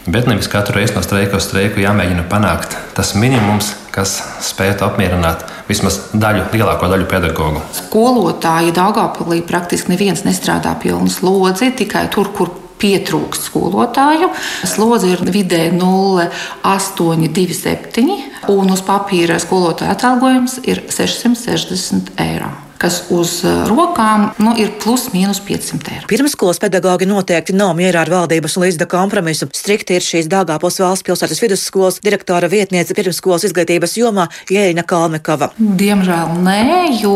Bet 0.06 0.28
nevis 0.30 0.46
katru 0.46 0.76
reizi 0.78 0.94
no 0.94 1.02
streika 1.02 1.40
uz 1.40 1.48
streiku 1.48 1.82
jāmēģina 1.82 2.28
panākt 2.30 2.76
tas 2.94 3.16
minimums, 3.18 3.72
kas 3.90 4.20
spētu 4.46 4.86
apmierināt 4.86 5.42
vismaz 5.66 5.98
daļu, 6.14 6.44
lielāko 6.54 6.90
daļu 6.92 7.08
pedagoģu. 7.10 7.64
Skolotāji 7.80 8.76
Dāngāpilī 8.76 9.40
praktiski 9.50 9.96
neviens 9.96 10.22
nestrādā 10.28 10.76
pilnu 10.84 11.10
slodzi, 11.10 11.72
tikai 11.82 12.06
tur, 12.14 12.30
kur 12.38 12.54
pietrūkst 12.86 13.50
skolotāju. 13.50 14.30
Slodze 14.70 15.10
ir 15.16 15.22
vidē 15.26 15.74
0,827, 15.74 18.06
un 18.54 18.70
uz 18.76 18.82
papīra 18.86 19.42
skolotāja 19.42 19.98
atalgojums 19.98 20.54
ir 20.70 20.78
660 20.94 22.14
eiro 22.22 22.65
kas 22.82 23.02
uz 23.14 23.38
rokām 23.70 24.30
nu, 24.42 24.54
ir 24.60 24.74
plus 24.82 25.08
mīnus 25.14 25.42
500 25.46 25.94
eiro. 25.94 26.10
Pirmskolas 26.12 26.60
pedagoģi 26.64 27.08
noteikti 27.10 27.56
nav 27.56 27.74
mierā 27.78 28.04
ar 28.04 28.12
valdības 28.12 28.58
un 28.58 28.66
līdzda 28.66 28.88
kompromisu. 28.92 29.50
Strikti 29.56 29.98
ir 29.98 30.06
šīs 30.06 30.30
Dāngāpos 30.32 30.80
valsts 30.84 31.06
pilsētas 31.08 31.42
vidusskolas 31.44 32.02
direktora 32.04 32.50
vietniece 32.52 32.98
pirmskolas 32.98 33.48
izglītības 33.48 33.96
jomā 34.00 34.28
Jēna 34.52 34.86
Kalmekava. 34.88 35.52
Diemžēl 35.58 36.36
nē, 36.46 36.66
jo 37.00 37.16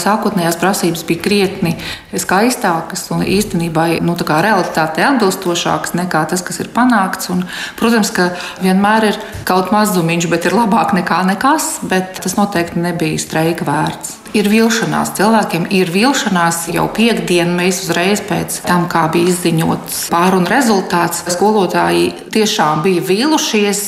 sākotnējās 0.00 0.58
prasības 0.60 1.04
bija 1.08 1.24
krietni 1.24 1.74
skaistākas 2.14 3.06
un 3.14 3.24
īstenībā 3.26 3.88
nu, 4.04 4.16
realitātei 4.20 5.04
atbilstošākas 5.06 5.96
nekā 5.98 6.24
tas, 6.30 6.44
kas 6.46 6.60
ir 6.62 6.70
panākts. 6.74 7.30
Un, 7.34 7.44
protams, 7.80 8.12
ka 8.14 8.30
vienmēr 8.62 9.10
ir 9.10 9.20
kaut 9.48 9.72
mazumiņš, 9.74 10.30
bet 10.30 10.48
ir 10.48 10.56
labāk 10.58 10.94
nekā 10.96 11.22
nekas, 11.32 11.78
bet 11.90 12.22
tas 12.22 12.38
noteikti 12.38 12.82
nebija 12.82 13.20
streika 13.20 13.66
vērts 13.68 14.20
ir 14.36 14.48
vilšanās. 14.50 15.14
Cilvēkiem 15.18 15.66
ir 15.74 15.90
vilšanās 15.92 16.66
jau 16.74 16.86
piekdienu. 16.94 17.56
Mēs 17.60 17.82
uzreiz 17.86 18.22
pēc 18.26 18.60
tam, 18.66 18.86
kā 18.90 19.06
bija 19.12 19.32
izziņots 19.32 20.02
pārunu 20.12 20.50
rezultāts, 20.50 21.24
skolotāji 21.34 22.10
tiešām 22.34 22.84
bija 22.86 23.04
vīlušies. 23.06 23.82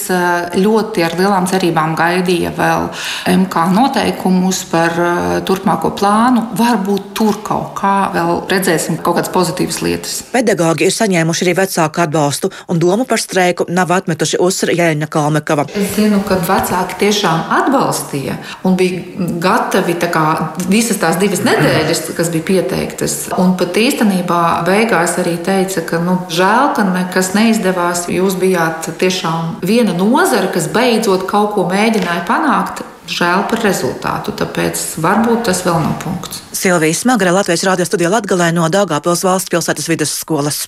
Ļoti 0.63 1.07
ar 1.07 1.17
lielām 1.19 1.49
cerībām 1.51 1.97
gaidīja 1.99 2.53
vēl 2.57 2.89
MK 3.33 3.67
noteikumus 3.77 4.65
par 4.71 4.99
eh, 4.99 5.21
turpmāko 5.47 5.93
plānu. 5.99 6.49
Varbūt 6.59 7.02
tur 7.23 7.39
kaut 7.47 7.73
kā 7.79 8.11
vēl 8.15 8.41
redzēsim 8.51 8.99
kaut 9.03 9.19
kādas 9.19 9.31
pozitīvas 9.35 9.79
lietas. 9.85 10.15
Pedagoģi 10.33 10.89
ir 10.89 10.95
saņēmuši 10.95 11.45
arī 11.47 11.55
vecāku 11.61 12.03
atbalstu, 12.03 12.51
un 12.73 12.81
domu 12.83 13.07
par 13.09 13.23
streiku 13.23 13.67
nav 13.71 13.93
atmetuši 13.95 14.41
uzsver 14.43 14.75
Jēna 14.75 15.09
Kalmekava. 15.13 15.67
Es 15.79 15.95
zinu, 15.97 16.23
ka 16.27 16.41
vecāki 16.49 16.99
tiešām 17.05 17.53
atbalstīja 17.61 18.39
un 18.67 18.77
bija 18.81 19.29
gatavi 19.43 19.97
kā, 20.03 20.27
visas 20.73 20.99
tās 21.03 21.19
divas 21.23 21.45
nedēļas, 21.47 22.05
kas 22.17 22.33
bija 22.35 22.49
pieteiktas. 22.51 23.19
Un 23.39 23.55
pat 23.61 23.79
īstenībā 23.79 24.43
beigās 24.67 25.19
arī 25.23 25.37
teica, 25.47 25.85
ka 25.87 26.03
nu, 26.03 26.19
žēl, 26.33 26.73
ka 26.77 26.87
nekas 26.89 27.33
neizdevās. 27.39 28.09
Jūs 28.13 28.35
bijāt 28.41 28.91
tiešām 28.99 29.61
viena 29.65 29.95
nozara, 29.97 30.51
kas 30.53 30.67
beidzot 30.73 31.29
kaut 31.31 31.55
ko 31.55 31.69
mēģināja 31.71 32.27
panākt. 32.29 32.83
Žēl 33.11 33.47
par 33.51 33.65
rezultātu, 33.67 34.35
tāpēc 34.39 34.83
varbūt 35.03 35.43
tas 35.49 35.65
vēl 35.67 35.81
nav 35.83 35.97
punkts. 36.05 36.43
Silvija 36.55 36.95
Smagra 36.95 37.33
Latvijas 37.35 37.65
Rādio 37.67 37.87
studijā 37.89 38.13
Latgalē 38.13 38.53
no 38.55 38.69
Dāngāpils 38.71 39.25
valsts 39.27 39.51
pilsētas 39.51 39.91
vidusskolas. 39.91 40.67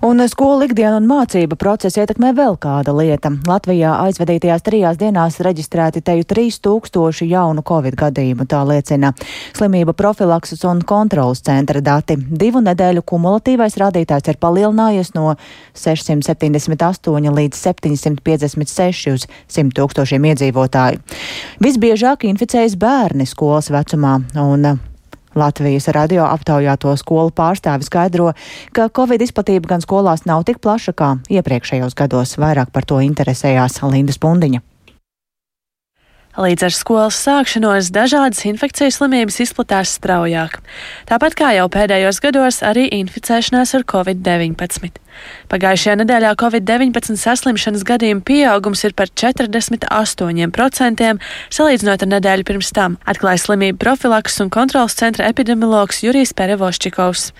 Un 0.00 0.16
skolu 0.24 0.64
ikdienu 0.64 0.96
un 0.96 1.04
mācību 1.04 1.58
procesu 1.60 2.00
ietekmē 2.00 2.30
vēl 2.32 2.54
kāda 2.56 2.94
lieta. 2.96 3.34
Latvijā 3.44 3.90
aizvadītajās 4.06 4.64
trijās 4.64 4.96
dienās 4.96 5.36
reģistrēti 5.44 6.00
teju 6.00 6.24
3000 6.24 7.28
jaunu 7.28 7.60
covid 7.68 7.98
gadījumu, 8.00 8.46
tā 8.48 8.62
liecina 8.64 9.12
slimību 9.58 9.92
profilakses 9.92 10.64
un 10.64 10.80
kontrolas 10.88 11.44
centra 11.44 11.84
dati. 11.84 12.16
Divu 12.16 12.64
nedēļu 12.64 13.04
kumulatīvais 13.12 13.76
rādītājs 13.82 14.32
ir 14.32 14.40
palielinājies 14.40 15.12
no 15.18 15.34
678 15.76 17.36
līdz 17.36 17.60
756 17.68 19.12
uz 19.12 19.28
100 19.52 19.76
tūkstošiem 19.76 20.30
iedzīvotāju. 20.32 21.04
Visbiežāk 21.60 22.24
inficējas 22.32 22.80
bērni 22.80 23.28
skolas 23.28 23.68
vecumā. 23.68 24.16
Un 24.40 24.72
Latvijas 25.34 25.88
radio 25.94 26.24
aptaujāto 26.26 26.94
skolu 26.98 27.30
pārstāvi 27.34 27.86
skaidro, 27.86 28.32
ka 28.72 28.88
Covid 28.88 29.22
izplatība 29.22 29.74
gan 29.74 29.84
skolās 29.84 30.26
nav 30.26 30.46
tik 30.48 30.62
plaša 30.64 30.96
kā 30.96 31.12
iepriekšējos 31.30 31.94
gados. 31.98 32.38
Vairāk 32.40 32.72
par 32.74 32.88
to 32.88 33.02
interesējās 33.04 33.82
Linda 33.86 34.16
Spundiņa. 34.16 34.69
Līdz 36.38 36.68
ar 36.68 36.74
skolas 36.74 37.16
sākšanos 37.24 37.88
dažādas 37.90 38.44
infekcijas 38.46 39.00
slimības 39.00 39.40
izplatās 39.42 39.96
straujāk. 39.98 40.60
Tāpat 41.10 41.34
kā 41.34 41.50
jau 41.56 41.66
pēdējos 41.66 42.22
gados, 42.22 42.60
arī 42.62 42.86
inficēšanās 43.00 43.74
ar 43.74 43.86
covid-19. 43.90 45.00
Pagājušajā 45.50 45.96
nedēļā 46.00 46.30
Covid-19 46.38 47.18
saslimšanas 47.18 47.82
gadījumu 47.88 48.22
pieaugums 48.26 48.84
ir 48.86 48.94
par 48.96 49.10
48%, 49.10 51.10
salīdzinot 51.50 52.06
ar 52.06 52.12
nedēļu 52.14 52.46
pirms 52.46 52.70
tam, 52.76 52.96
atklāja 53.10 53.42
slimību 53.44 53.80
profilaks 53.82 54.40
un 54.44 54.52
kontrolas 54.54 54.96
centra 55.00 55.28
epidemiologs 55.32 56.04
Jurijs 56.06 56.34
Perevoščikovs. 56.38 57.30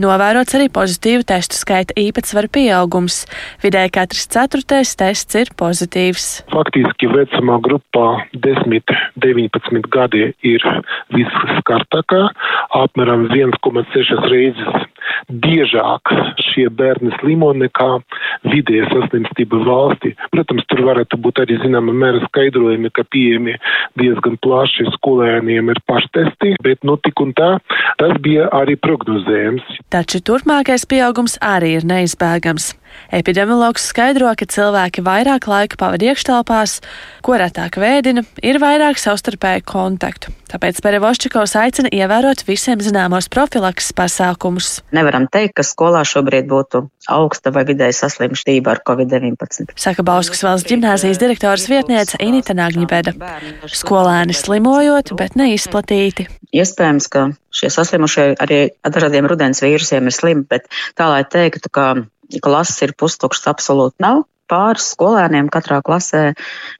Novērots 0.00 0.56
arī 0.56 0.70
pozitīvu 0.72 1.26
testu 1.28 1.58
skaita 1.58 1.94
īpatsvaru 2.00 2.48
pieaugums. 2.56 3.20
Vidēji 3.62 3.92
katrs 3.94 4.24
ceturtais 4.32 4.96
tests 4.98 5.36
ir 5.38 5.52
pozitīvs. 5.60 6.30
Faktiski 6.50 7.12
vecumā 7.12 7.60
grupā 7.62 8.13
10-19 8.46 9.88
gadi 9.94 10.30
ir 10.46 10.66
visskartākā, 11.14 12.22
apmēram 12.80 13.28
1,6 13.30 14.28
reizes 14.30 14.90
biežāk 15.28 16.12
šie 16.50 16.68
bērni 16.70 17.12
slimo 17.20 17.52
nekā 17.56 17.90
vidēja 18.52 18.90
saslimstība 18.92 19.62
valstī. 19.66 20.14
Protams, 20.34 20.66
tur 20.70 20.84
varētu 20.88 21.18
būt 21.24 21.42
arī 21.44 21.58
zināma 21.62 21.94
mēra 21.96 22.22
skaidrojumi, 22.28 22.92
ka 22.94 23.06
pieejami 23.10 23.56
diezgan 24.00 24.38
plaši 24.44 24.88
skolēniem 24.98 25.72
ir 25.72 25.82
paštesti, 25.88 26.56
bet 26.64 26.84
nu 26.86 26.96
tik 27.00 27.24
un 27.24 27.34
tā 27.36 27.50
tas 28.00 28.16
bija 28.24 28.48
arī 28.54 28.76
prognozējams. 28.80 29.66
Taču 29.92 30.22
turpmākais 30.24 30.86
pieaugums 30.90 31.38
arī 31.44 31.76
ir 31.78 31.86
neizbēgams. 31.88 32.72
Epidemiologs 33.14 33.88
skaidro, 33.90 34.30
ka 34.38 34.46
cilvēki 34.46 35.02
vairāk 35.04 35.48
laika 35.50 35.78
pavadīja 35.80 36.14
iekštelpās, 36.14 36.78
ko 37.26 37.38
retāk 37.40 37.78
vēdina, 37.82 38.24
ir 38.42 38.60
vairāk 38.62 39.00
savstarpēju 39.02 39.66
kontaktu. 39.66 40.32
Tāpēc 40.54 40.78
Perevoščikovs 40.84 41.56
aicina 41.58 41.90
ievērot 41.90 42.44
visiem 42.46 42.82
zināmos 42.84 43.26
profilakses 43.32 43.94
pasākumus. 43.98 44.76
Nevaram 44.94 45.26
teikt, 45.32 45.56
ka 45.58 45.64
skolā 45.66 46.04
šobrīd 46.06 46.46
būtu 46.50 46.84
augsta 47.10 47.50
vai 47.54 47.64
vidēja 47.68 47.96
saslimštība 48.04 48.74
ar 48.74 48.82
covid-19. 48.86 49.74
Saka 49.80 50.04
Bauskas 50.06 50.44
valsts 50.46 50.70
ģimnāzijas 50.70 51.20
direktoras 51.22 51.66
vietniece 51.70 52.20
Inita 52.22 52.54
Nagņibeda. 52.54 53.14
Skolēni 53.70 54.36
slimojot, 54.38 55.14
bet 55.18 55.38
neizplatīti. 55.40 56.28
Iespējams, 56.54 57.08
ka 57.10 57.26
šie 57.54 57.72
saslimušie 57.74 58.28
arī 58.44 58.60
ar 58.86 58.94
dažādiem 58.94 59.26
rudens 59.30 59.64
vīrusiem 59.64 60.06
ir 60.06 60.14
slimi, 60.14 60.46
bet 60.50 60.70
tā 60.98 61.10
lai 61.10 61.24
teiktu, 61.26 61.72
ka 61.74 61.88
klases 62.44 62.86
ir 62.86 62.94
pustukšas, 62.98 63.50
absolūti 63.50 64.02
nav 64.04 64.24
pāris 64.50 64.90
skolēniem 64.94 65.48
katrā 65.52 65.80
klasē 65.84 66.34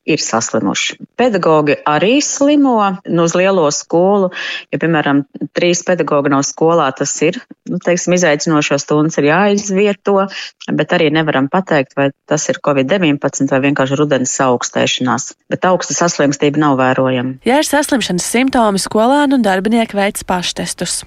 ir 0.05 0.21
saslimuši. 0.21 0.99
Pedagogi 1.19 1.77
arī 1.89 2.19
slimo 2.25 2.77
nu, 3.07 3.25
uz 3.25 3.35
lielo 3.39 3.67
skolu. 3.75 4.31
Ja, 4.73 4.81
piemēram, 4.83 5.25
trīs 5.57 5.85
pedagogi 5.87 6.33
nav 6.33 6.45
skolā, 6.47 6.91
tas 6.97 7.15
ir, 7.25 7.39
nu, 7.71 7.81
teiksim, 7.85 8.17
izaicinošo 8.19 8.79
stundas 8.83 9.19
ir 9.21 9.31
jāizvieto, 9.31 10.27
bet 10.73 10.95
arī 10.97 11.11
nevaram 11.15 11.49
pateikt, 11.53 11.97
vai 11.99 12.11
tas 12.29 12.47
ir 12.53 12.61
Covid-19 12.65 13.51
vai 13.53 13.63
vienkārši 13.69 13.99
rudens 14.01 14.37
augstēšanās. 14.45 15.31
Bet 15.53 15.67
augsta 15.69 15.97
saslimstība 15.97 16.61
nav 16.61 16.79
vērojama. 16.81 17.39
Ja 17.49 17.61
ir 17.63 17.69
saslimšanas 17.69 18.27
simptomi, 18.35 18.83
skolēni 18.83 19.39
un 19.39 19.45
darbinieki 19.47 19.97
veic 19.99 20.23
paštestus. 20.29 21.03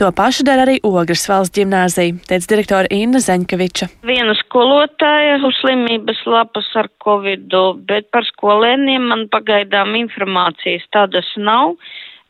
To 0.00 0.10
pašu 0.14 0.46
dara 0.48 0.66
arī 0.66 0.78
Ogres 0.86 1.26
valsts 1.30 1.54
ģimnāzija, 1.58 2.18
teica 2.28 2.52
direktora 2.54 2.90
Inna 2.94 3.20
Zeņkeviča. 3.22 3.90
Viena 4.06 4.34
skolotāja 4.40 5.38
uz 5.46 5.56
slimību 5.60 5.99
veselības 6.06 6.26
lapas 6.26 6.68
ar 6.76 6.88
covidu, 7.02 7.78
bet 7.86 8.10
par 8.10 8.24
skolēniem 8.24 9.08
man 9.10 9.28
pagaidām 9.28 9.94
informācijas 9.96 10.86
tādas 10.92 11.26
nav. 11.36 11.76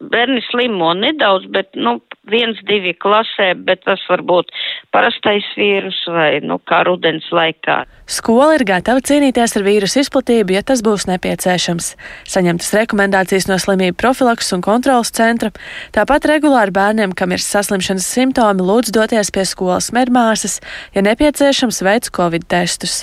Bērni 0.00 0.40
slimo 0.48 0.94
nedaudz, 0.96 1.44
bet, 1.52 1.74
nu, 1.76 2.00
viens, 2.30 2.56
divi 2.64 2.94
klasē, 2.96 3.52
bet 3.54 3.82
tas 3.84 4.00
var 4.08 4.22
būt 4.24 4.48
parastais 4.94 5.44
vīrus 5.58 5.98
vai, 6.08 6.40
nu, 6.40 6.56
kā 6.64 6.78
rudens 6.88 7.26
laikā. 7.30 7.82
Skola 8.08 8.54
ir 8.56 8.64
gatava 8.64 9.02
cīnīties 9.04 9.58
ar 9.58 9.66
vīrusu 9.66 10.00
izplatību, 10.00 10.56
ja 10.56 10.64
tas 10.64 10.80
būs 10.80 11.04
nepieciešams. 11.10 11.92
Saņemtas 12.32 12.72
rekomendācijas 12.78 13.50
no 13.50 13.60
slimību 13.60 13.98
profilakses 14.00 14.56
un 14.56 14.64
kontrolas 14.64 15.12
centra. 15.12 15.52
Tāpat 15.92 16.30
regulāri 16.32 16.72
bērniem, 16.72 17.12
kam 17.12 17.36
ir 17.36 17.44
saslimšanas 17.44 18.08
simptomi, 18.08 18.64
lūdz 18.64 18.96
doties 18.96 19.28
pie 19.36 19.44
skolas 19.44 19.92
medmāsas, 19.92 20.62
ja 20.96 21.04
nepieciešams 21.04 21.84
veids 21.84 22.08
covid 22.08 22.48
testus. 22.48 23.02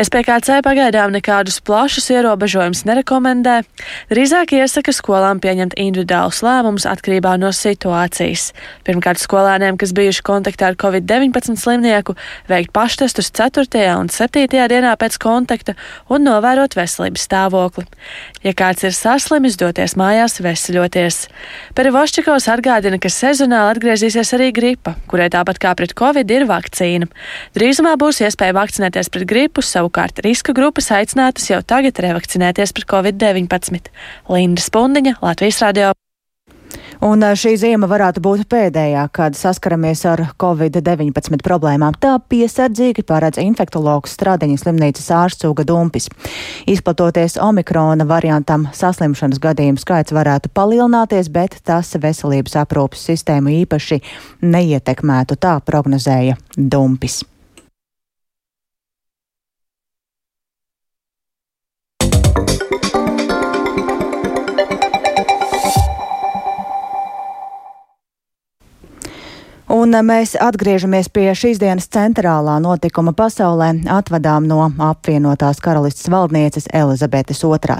SPKC 0.00 0.62
pagaidām 0.64 1.10
nekādus 1.12 1.58
plašus 1.60 2.06
ierobežojumus 2.14 2.86
nerekomendē, 2.88 3.58
drīzāk 4.08 4.54
iesaka 4.56 4.94
skolām 4.96 5.42
pieņemt 5.44 5.74
individuālus 5.76 6.38
lēmumus 6.40 6.86
atkarībā 6.88 7.34
no 7.36 7.50
situācijas. 7.52 8.46
Pirmkārt, 8.86 9.20
skolēniem, 9.20 9.76
kas 9.76 9.92
bijuši 9.92 10.24
kontaktā 10.24 10.70
ar 10.70 10.78
covid-19 10.80 11.60
slimnieku, 11.60 12.14
veikt 12.48 12.72
paštestus 12.72 13.28
4. 13.36 13.66
un 13.98 14.08
7. 14.08 14.46
dienā 14.48 14.94
pēc 14.96 15.18
kontakta 15.20 15.74
un 16.08 16.24
novērot 16.24 16.78
veselības 16.80 17.26
stāvokli. 17.28 17.84
Ja 18.40 18.54
kāds 18.56 18.86
ir 18.88 18.96
saslimis, 18.96 19.60
doties 19.60 19.98
mājās 20.00 20.40
veseļoties. 20.40 21.20
Perivoščikovs 21.76 22.48
atgādina, 22.54 22.96
ka 22.96 23.12
sezonāli 23.12 23.76
atgriezīsies 23.76 24.32
arī 24.38 24.48
gripa, 24.56 24.96
kurai 25.12 25.28
tāpat 25.28 25.60
kā 25.60 25.76
pret 25.76 25.92
covid 25.92 26.32
ir 26.32 26.48
vakcīna. 26.48 27.12
Drīzumā 27.52 27.98
būs 28.00 28.24
iespēja 28.24 28.56
vakcinēties 28.56 29.12
pret 29.12 29.28
gripu 29.28 29.60
savu 29.60 29.89
Savukārt 29.90 30.20
riska 30.22 30.52
grupas 30.54 30.86
aicinātas 30.94 31.48
jau 31.50 31.58
tagad 31.66 31.98
revakcinēties 31.98 32.70
par 32.76 32.84
covid-19. 32.92 33.88
Linda 34.30 34.62
Spundiņa, 34.62 35.16
Latvijas 35.18 35.58
radio. 35.64 35.88
Un 37.02 37.24
šī 37.34 37.56
ziema 37.58 37.88
varētu 37.90 38.22
būt 38.22 38.44
pēdējā, 38.46 39.08
kad 39.10 39.34
saskaramies 39.34 40.04
ar 40.06 40.22
covid-19 40.38 41.42
problēmām. 41.42 41.96
Tā 41.98 42.20
piesardzīgi 42.22 43.02
paredz 43.02 43.40
infektologs 43.42 44.14
Stradiņas 44.14 44.62
slimnīcas 44.62 45.10
ārsts 45.10 45.48
Uga 45.48 45.66
Dumpis. 45.66 46.06
Izplatoties 46.70 47.40
omikrona 47.42 48.06
variantam, 48.06 48.68
saslimšanas 48.70 49.42
gadījumu 49.42 49.82
skaits 49.82 50.14
varētu 50.14 50.54
palielināties, 50.54 51.32
bet 51.34 51.58
tas 51.66 51.96
veselības 51.98 52.60
aprūpas 52.62 53.10
sistēmu 53.10 53.58
īpaši 53.64 53.98
neietekmētu, 54.46 55.40
tā 55.40 55.58
prognozēja 55.66 56.38
Dumpis. 56.54 57.24
Un 69.70 69.94
mēs 70.06 70.32
atgriežamies 70.34 71.06
pie 71.14 71.28
šīs 71.34 71.60
dienas 71.62 71.86
centrālā 71.94 72.56
notikuma 72.62 73.14
pasaulē, 73.16 73.68
atvadām 73.90 74.48
no 74.50 74.64
apvienotās 74.86 75.62
karalistas 75.62 76.10
valdnieces 76.10 76.66
Elizabetes 76.74 77.42
II. 77.44 77.78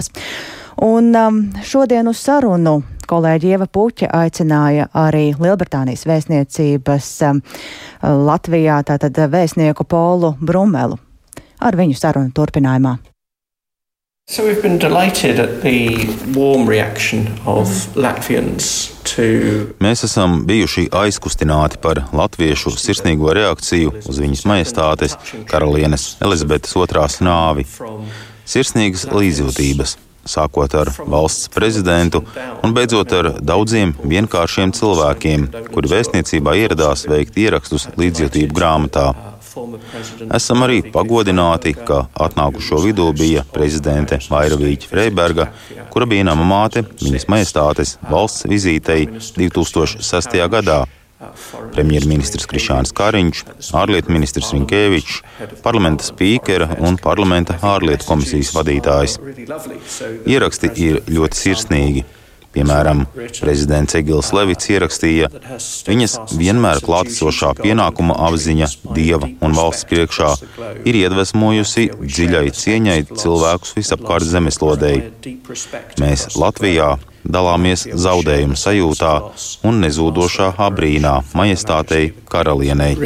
Un 0.87 1.11
um, 1.19 1.43
šodien 1.67 2.07
uz 2.09 2.23
sarunu 2.23 2.79
kolēģi 3.11 3.53
Ieva 3.53 3.67
Puķa 3.67 4.09
aicināja 4.23 4.87
arī 4.95 5.35
Lielbritānijas 5.35 6.07
vēstniecības 6.07 7.13
um, 7.29 7.43
Latvijā, 8.31 8.81
tātad 8.87 9.19
vēstnieku 9.35 9.85
Polu 9.85 10.37
Brumelu. 10.41 10.99
Ar 11.61 11.77
viņu 11.77 11.99
sarunu 11.99 12.31
turpinājumā. 12.35 12.97
So 14.31 14.47
we've 14.47 14.63
been 14.63 14.79
delighted 14.79 15.41
at 15.41 15.63
the 15.63 16.07
warm 16.37 16.69
reaction 16.69 17.27
of 17.47 17.67
Latvians 17.99 18.93
to. 19.17 19.25
Mēs 19.83 20.05
esam 20.07 20.45
bijuši 20.47 20.85
aizkustināti 20.95 21.81
par 21.83 21.99
latviešu 22.15 22.71
sirsnīgo 22.79 23.33
reakciju 23.35 23.91
uz 24.07 24.21
viņas 24.23 24.45
majestātes 24.47 25.17
karalienes 25.51 26.13
Elizabetes 26.23 26.77
otrās 26.79 27.19
nāvi. 27.19 27.67
Sirsnīgas 28.47 29.09
līdzjūtības, 29.11 29.97
sākot 30.31 30.79
ar 30.79 30.93
valsts 31.11 31.51
prezidentu 31.51 32.23
un 32.63 32.77
beidzot 32.77 33.11
ar 33.19 33.33
daudziem 33.43 33.97
vienkāršiem 33.99 34.71
cilvēkiem, 34.79 35.51
kuri 35.75 35.91
vēstniecībā 35.97 36.55
ieradās 36.63 37.03
veikt 37.11 37.35
ierakstus 37.35 37.91
līdzjūtību 37.99 38.55
grāmatā. 38.55 39.11
Esam 40.37 40.63
arī 40.67 40.79
pagodināti, 40.95 41.73
ka 41.75 42.05
atnākušo 42.27 42.81
vidū 42.85 43.09
bija 43.17 43.43
prezidente 43.55 44.21
Vairavīķa 44.31 44.91
Freiberga, 44.91 45.49
kura 45.91 46.07
bija 46.11 46.29
nama 46.29 46.47
māte 46.47 46.85
viņas 47.03 47.27
majestātes 47.33 47.97
valsts 48.11 48.47
vizītei 48.51 49.09
2006. 49.11 50.41
gadā. 50.55 50.85
Premjerministrs 51.75 52.47
Krišāns 52.49 52.95
Kariņš, 52.97 53.43
ārlietu 53.77 54.15
ministrs 54.15 54.55
Rinkēvičs, 54.55 55.19
parlamenta 55.61 56.07
spīkera 56.07 56.79
un 56.81 56.97
parlamenta 57.03 57.59
ārlietu 57.75 58.09
komisijas 58.09 58.55
vadītājs. 58.57 59.19
Ieraksti 60.25 60.73
ir 60.87 61.03
ļoti 61.11 61.43
sirsnīgi. 61.43 62.07
Piemēram, 62.51 63.05
prezidents 63.39 63.95
Egils 63.95 64.33
Levits 64.35 64.71
ierakstīja, 64.73 65.29
viņas 65.87 66.17
vienmēr 66.35 66.81
klātesošā 66.83 67.53
pienākuma 67.61 68.17
apziņa 68.27 68.69
dieva 68.97 69.29
un 69.31 69.55
valsts 69.55 69.87
priekšā 69.91 70.33
ir 70.83 70.99
iedvesmojusi 71.05 71.87
dziļai 72.01 72.49
cieņai 72.63 72.99
cilvēkus 73.13 73.77
visapkārt 73.79 74.27
zemeslodēji. 74.33 75.37
Mēs 76.03 76.27
Latvijā 76.35 76.97
dalāmies 77.25 77.87
zaudējuma 77.91 78.57
sajūtā 78.59 79.13
un 79.69 79.81
nezūdošā 79.85 80.53
abrīnā 80.61 81.15
majestātei 81.37 82.13
karalienei. 82.31 82.97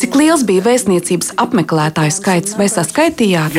Cik 0.00 0.18
liels 0.20 0.44
bija 0.48 0.66
vēstniecības 0.66 1.32
apmeklētāju 1.44 2.14
skaits, 2.16 2.56
vai 2.58 2.68
saskaitījāt? 2.72 3.56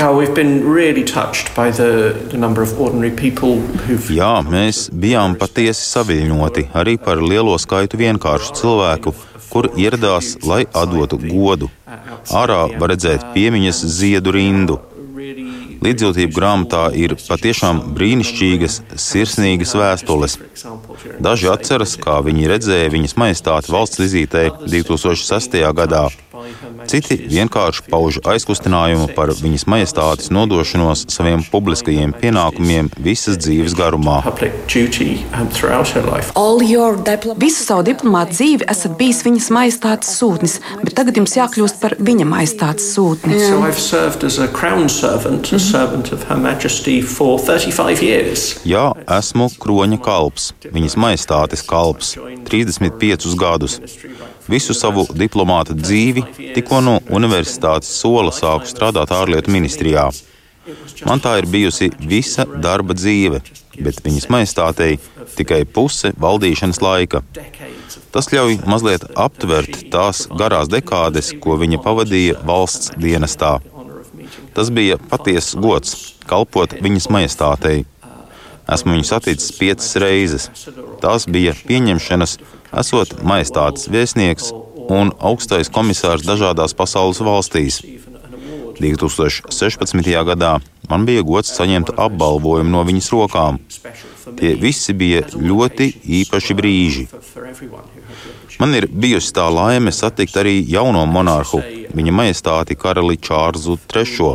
Jā, 4.11 4.33
mēs 4.47 4.85
bijām 4.93 5.35
patiesi 5.39 5.89
saviļņoti 5.91 6.69
arī 6.77 6.97
par 7.01 7.21
lielo 7.23 7.57
skaitu 7.61 7.99
vienkāršu 8.01 8.55
cilvēku, 8.61 9.13
kur 9.51 9.67
ieradās, 9.75 10.37
lai 10.47 10.63
atdotu 10.71 11.19
godu. 11.21 11.67
Ārā 12.31 12.63
var 12.79 12.93
redzēt 12.93 13.33
piemiņas 13.35 13.83
ziedu 13.97 14.31
rindu. 14.37 14.79
Līdzjūtību 15.81 16.35
grāmatā 16.35 16.81
ir 16.93 17.15
patiešām 17.17 17.79
brīnišķīgas, 17.97 18.75
sirsnīgas 19.01 19.73
vēstules. 19.79 20.37
Daži 21.25 21.49
atceras, 21.49 21.95
kā 21.97 22.19
viņi 22.21 22.49
redzēja 22.51 22.91
viņas 22.93 23.17
majestāti 23.17 23.73
valsts 23.73 24.01
vizītē 24.03 24.43
2006. 24.61 25.57
gadā. 25.79 26.03
Citi 26.91 27.17
vienkārši 27.31 27.85
pauž 27.91 28.19
aizkustinājumu 28.27 29.09
par 29.15 29.31
viņas 29.37 29.67
majestātes 29.69 30.31
nodošanos 30.33 31.05
saviem 31.13 31.43
publiskajiem 31.51 32.13
pienākumiem 32.21 32.89
visas 33.01 33.39
dzīves 33.41 33.75
garumā. 33.77 34.19
Visu 37.41 37.65
savu 37.65 37.85
diplomātu 37.87 38.35
dzīvi 38.37 38.67
esat 38.71 38.97
bijis 38.99 39.21
viņas 39.27 39.49
majestātes 39.55 40.13
sūtnis, 40.19 40.57
bet 40.81 40.95
tagad 40.97 41.19
jums 41.21 41.35
jākļūst 41.37 41.81
par 41.81 41.95
viņa 41.99 42.27
majestātes 42.29 42.91
sūtni. 42.95 43.39
Jā, 48.67 48.85
esmu 49.19 49.49
kroņa 49.61 50.01
kalps, 50.05 50.51
viņas 50.71 50.97
majestātes 51.05 51.65
kalps, 51.67 52.15
35 52.49 53.35
gadus. 53.39 53.79
Visu 54.51 54.75
savu 54.75 55.05
diplomāta 55.15 55.75
dzīvi 55.77 56.25
tikko 56.55 56.81
no 56.83 56.97
universitātes 57.13 57.91
sola 58.01 58.33
sāku 58.35 58.67
strādāt 58.69 59.13
ārlietu 59.15 59.53
ministrijā. 59.53 60.09
Man 61.07 61.21
tā 61.23 61.37
ir 61.39 61.47
bijusi 61.49 61.89
visa 61.97 62.45
darba 62.45 62.93
dzīve, 62.97 63.41
bet 63.81 64.01
viņas 64.05 64.27
majestātei 64.33 64.99
tikai 65.37 65.63
puse 65.65 66.11
valdīšanas 66.21 66.81
laika. 66.83 67.23
Tas 68.11 68.27
ļauj 68.33 68.59
mazliet 68.67 69.07
aptvert 69.15 69.85
tās 69.93 70.27
garās 70.37 70.69
dekādes, 70.71 71.31
ko 71.41 71.55
viņa 71.61 71.81
pavadīja 71.85 72.41
valsts 72.45 72.91
dienestā. 72.99 73.57
Tas 74.53 74.69
bija 74.69 74.99
patiesas 75.11 75.55
gods 75.55 75.95
kalpot 76.27 76.75
viņas 76.83 77.09
majestātei. 77.11 77.85
Esmu 78.69 78.95
viņu 78.95 79.07
saticis 79.07 79.55
piecas 79.57 79.95
reizes. 80.01 80.49
Tās 81.01 81.25
bija 81.25 81.55
pieņemšanas, 81.67 82.37
esot 82.83 83.17
majestātes 83.25 83.89
viesnieks 83.91 84.51
un 84.91 85.13
augstais 85.19 85.71
komisārs 85.71 86.25
dažādās 86.27 86.75
pasaules 86.77 87.21
valstīs. 87.23 87.81
2016. 88.81 90.23
gadā 90.25 90.55
man 90.89 91.05
bija 91.05 91.23
gods 91.23 91.53
saņemt 91.57 91.93
apbalvojumu 91.97 92.73
no 92.73 92.83
viņas 92.87 93.09
rokām. 93.13 93.59
Tie 94.39 94.53
visi 94.59 94.93
bija 94.97 95.23
ļoti 95.33 95.91
īpaši 96.21 96.57
brīži. 96.57 97.07
Man 98.61 98.75
ir 98.77 98.87
bijusi 98.91 99.33
tā 99.33 99.47
laime 99.53 99.93
satikt 99.95 100.37
arī 100.37 100.59
jauno 100.69 101.05
monarhu, 101.09 101.61
viņa 101.97 102.13
majestāti 102.13 102.77
karali 102.77 103.17
Čārlzu 103.17 103.77
III. 103.89 104.33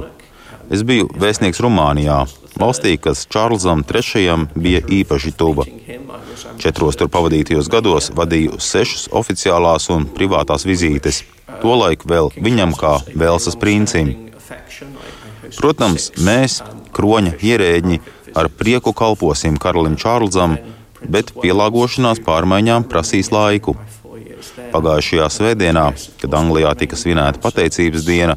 Es 0.74 0.82
biju 0.82 1.10
vēstnieks 1.14 1.62
Rumānijā, 1.62 2.24
valstī, 2.60 2.96
kas 3.00 3.26
Čārlzam 3.30 3.84
III 3.86 4.46
bija 4.56 4.82
īpaši 4.82 5.32
tuva. 5.36 5.66
Četros 6.60 6.98
tur 6.98 7.10
pavadītajos 7.12 7.68
gados 7.72 8.10
vadīju 8.16 8.60
sešas 8.62 9.08
oficiālās 9.16 9.88
un 9.92 10.06
privātās 10.16 10.66
vizītes, 10.68 11.22
tolaik 11.62 12.06
vēl 12.08 12.32
viņam 12.36 12.74
kā 12.78 12.96
Velsas 13.14 13.56
princim. 13.60 14.12
Protams, 15.56 16.10
mēs, 16.18 16.60
kroņa 16.96 17.36
ierēģi, 17.44 18.00
ar 18.36 18.50
prieku 18.52 18.92
kalposim 18.96 19.56
karalim 19.60 19.96
Čārlzam, 20.00 20.56
bet 21.02 21.32
pielāgošanās 21.36 22.20
pārmaiņām 22.26 22.88
prasīs 22.90 23.30
laiku. 23.32 23.76
Pagājušajā 24.72 25.26
svētdienā, 25.32 25.86
kad 26.20 26.34
Anglijā 26.36 26.72
tika 26.78 26.98
svinēta 26.98 27.40
pateicības 27.42 28.04
diena, 28.06 28.36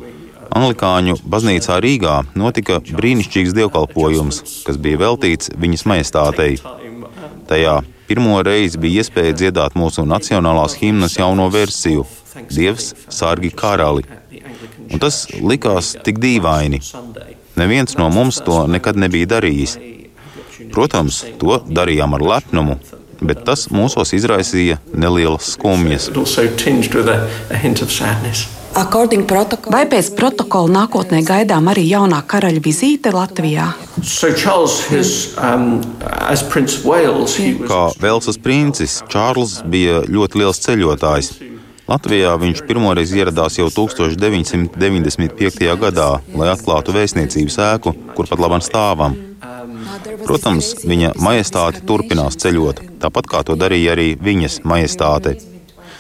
Anglikāņu 0.50 1.20
baznīcā 1.30 1.78
Rīgā 1.84 2.16
notika 2.38 2.80
brīnišķīgs 2.82 3.54
dievkalpojums, 3.58 4.42
kas 4.66 4.80
bija 4.82 5.02
veltīts 5.04 5.52
viņas 5.54 5.86
majestātei. 5.90 6.58
Tajā 7.50 7.80
pirmo 8.10 8.40
reizi 8.46 8.82
bija 8.82 9.04
iespēja 9.04 9.36
dziedāt 9.38 9.78
mūsu 9.78 10.06
nacionālās 10.10 10.78
himnas 10.82 11.20
jauno 11.20 11.50
versiju- 11.54 12.06
Dievs 12.56 12.94
sargi 13.10 13.50
karali. 13.52 14.04
Un 14.92 15.00
tas 15.00 15.28
likās 15.42 15.96
tik 16.04 16.20
dīvaini. 16.20 16.82
Neviens 17.56 17.98
no 17.98 18.10
mums 18.10 18.42
to 18.46 18.66
nekad 18.68 18.96
nebija 18.98 19.28
darījis. 19.28 19.78
Protams, 20.72 21.26
to 21.40 21.60
darījām 21.70 22.14
ar 22.14 22.22
lepnumu, 22.22 22.78
bet 23.22 23.46
tas 23.46 23.68
mūsos 23.68 24.14
izraisīja 24.14 24.80
nelielas 24.94 25.54
skumjas. 25.56 26.10
Vai 29.74 29.84
pēc 29.90 30.12
protokola 30.18 30.70
nākotnē 30.84 31.24
gaidām 31.26 31.68
arī 31.72 31.88
jaunā 31.90 32.22
karaļa 32.30 32.62
vizīte 32.64 33.12
Latvijā? 33.14 33.72
Um. 35.42 35.82
Kā 37.70 37.84
Velsas 38.00 38.38
princis, 38.42 39.00
Čārls 39.10 39.60
bija 39.66 40.04
ļoti 40.08 40.44
liels 40.44 40.62
ceļotājs. 40.66 41.32
Latvijā 41.90 42.36
viņš 42.38 42.60
pirmoreiz 42.70 43.12
ieradās 43.18 43.58
jau 43.58 43.70
1995. 43.74 45.72
gadā, 45.82 46.10
lai 46.38 46.50
atklātu 46.54 46.94
vēstniecības 46.94 47.58
ēku, 47.72 47.96
kur 48.14 48.30
pat 48.30 48.40
labam 48.40 48.62
stāvam. 48.62 49.18
Protams, 50.26 50.86
viņa 50.86 51.16
majestāte 51.18 51.82
turpinās 51.90 52.38
ceļot, 52.38 52.84
tāpat 53.02 53.26
kā 53.32 53.42
to 53.48 53.58
darīja 53.58 53.98
arī 53.98 54.14
viņas 54.22 54.62
majestāte. 54.70 55.59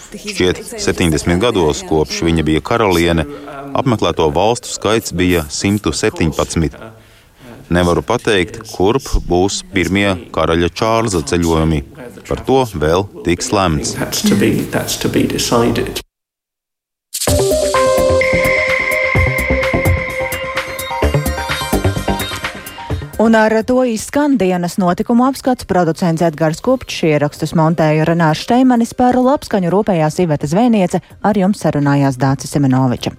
Šķiet, 0.10 0.62
70 0.82 1.38
gados, 1.41 1.84
kopš 1.86 2.24
viņa 2.26 2.45
bija 2.48 2.62
karaliene, 2.65 3.26
apmeklēto 3.78 4.26
valstu 4.34 4.72
skaits 4.74 5.13
bija 5.13 5.43
117. 5.54 6.80
Nevaru 7.69 8.02
pateikt, 8.02 8.63
kurp 8.72 9.06
būs 9.30 9.62
pirmie 9.74 10.10
karaļa 10.34 10.72
Čārlza 10.74 11.22
ceļojumi. 11.30 11.84
Par 12.26 12.41
to 12.50 12.63
vēl 12.74 13.06
tiks 13.26 13.54
lemts. 13.54 13.95
Un 23.29 23.35
ar 23.35 23.53
to 23.63 23.83
izskan 23.85 24.39
dienas 24.41 24.79
notikumu 24.81 25.27
apskats 25.29 25.67
producents 25.69 26.23
Edgars 26.25 26.63
Kupčs, 26.65 27.03
ierakstus 27.05 27.51
montēja 27.53 28.07
Renārs 28.09 28.41
Šteimanis 28.41 28.95
par 28.97 29.19
labskaņu 29.21 29.69
rūpējās 29.69 30.17
Iveta 30.23 30.49
Zvēniece, 30.49 30.97
ar 31.21 31.37
jums 31.37 31.61
sarunājās 31.61 32.17
Dācis 32.17 32.55
Semenoviča. 32.55 33.13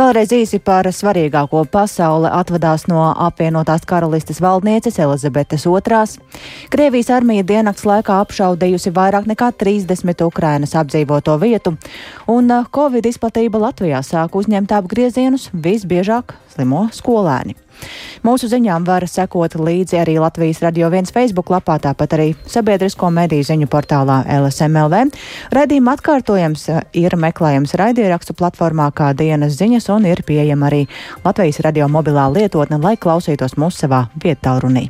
Vēlreiz 0.00 0.32
īsi 0.32 0.62
par 0.64 0.88
svarīgāko 0.88 1.66
pasauli 1.68 2.32
atvadās 2.32 2.86
no 2.88 3.10
apvienotās 3.12 3.84
karalistes 3.84 4.40
valdnieces 4.40 4.96
Elizabetes 4.96 5.68
II. 5.68 6.00
Krievijas 6.72 7.12
armija 7.20 7.44
diennakts 7.52 7.84
laikā 7.84 8.16
apšaudījusi 8.24 8.96
vairāk 8.96 9.28
nekā 9.28 9.52
30 9.60 10.24
Ukrainas 10.24 10.72
apdzīvoto 10.72 11.36
vietu, 11.36 11.76
un 12.32 12.48
Covid 12.72 13.12
izplatība 13.12 13.60
Latvijā 13.68 14.00
sāk 14.00 14.40
uzņemt 14.40 14.72
apgriezienus 14.72 15.50
visbiežāk 15.52 16.38
slimo 16.48 16.88
skolēni. 16.96 17.60
Mūsu 18.26 18.50
ziņām 18.52 18.84
var 18.88 19.06
sekot 19.08 19.56
līdzi 19.56 20.00
arī 20.02 20.18
Latvijas 20.20 20.60
radio 20.64 20.90
viens 20.92 21.12
Facebook 21.14 21.50
lapā, 21.52 21.78
tāpat 21.80 22.16
arī 22.18 22.28
sabiedrisko 22.50 23.10
mediju 23.14 23.46
ziņu 23.48 23.70
portālā 23.72 24.20
LSMLV. 24.36 25.02
Redījuma 25.56 25.96
atkārtojums 25.96 26.68
ir 27.00 27.16
meklējams 27.16 27.76
raidierakstu 27.80 28.36
platformā 28.36 28.90
kā 28.92 29.12
dienas 29.16 29.56
ziņas 29.60 29.90
un 29.96 30.08
ir 30.12 30.24
pieejama 30.26 30.70
arī 30.70 30.84
Latvijas 31.24 31.62
radio 31.64 31.88
mobilā 31.88 32.28
lietotne, 32.34 32.80
lai 32.82 32.96
klausītos 33.00 33.56
mūsu 33.60 33.86
savā 33.86 34.06
vietā 34.22 34.58
runī. 34.60 34.88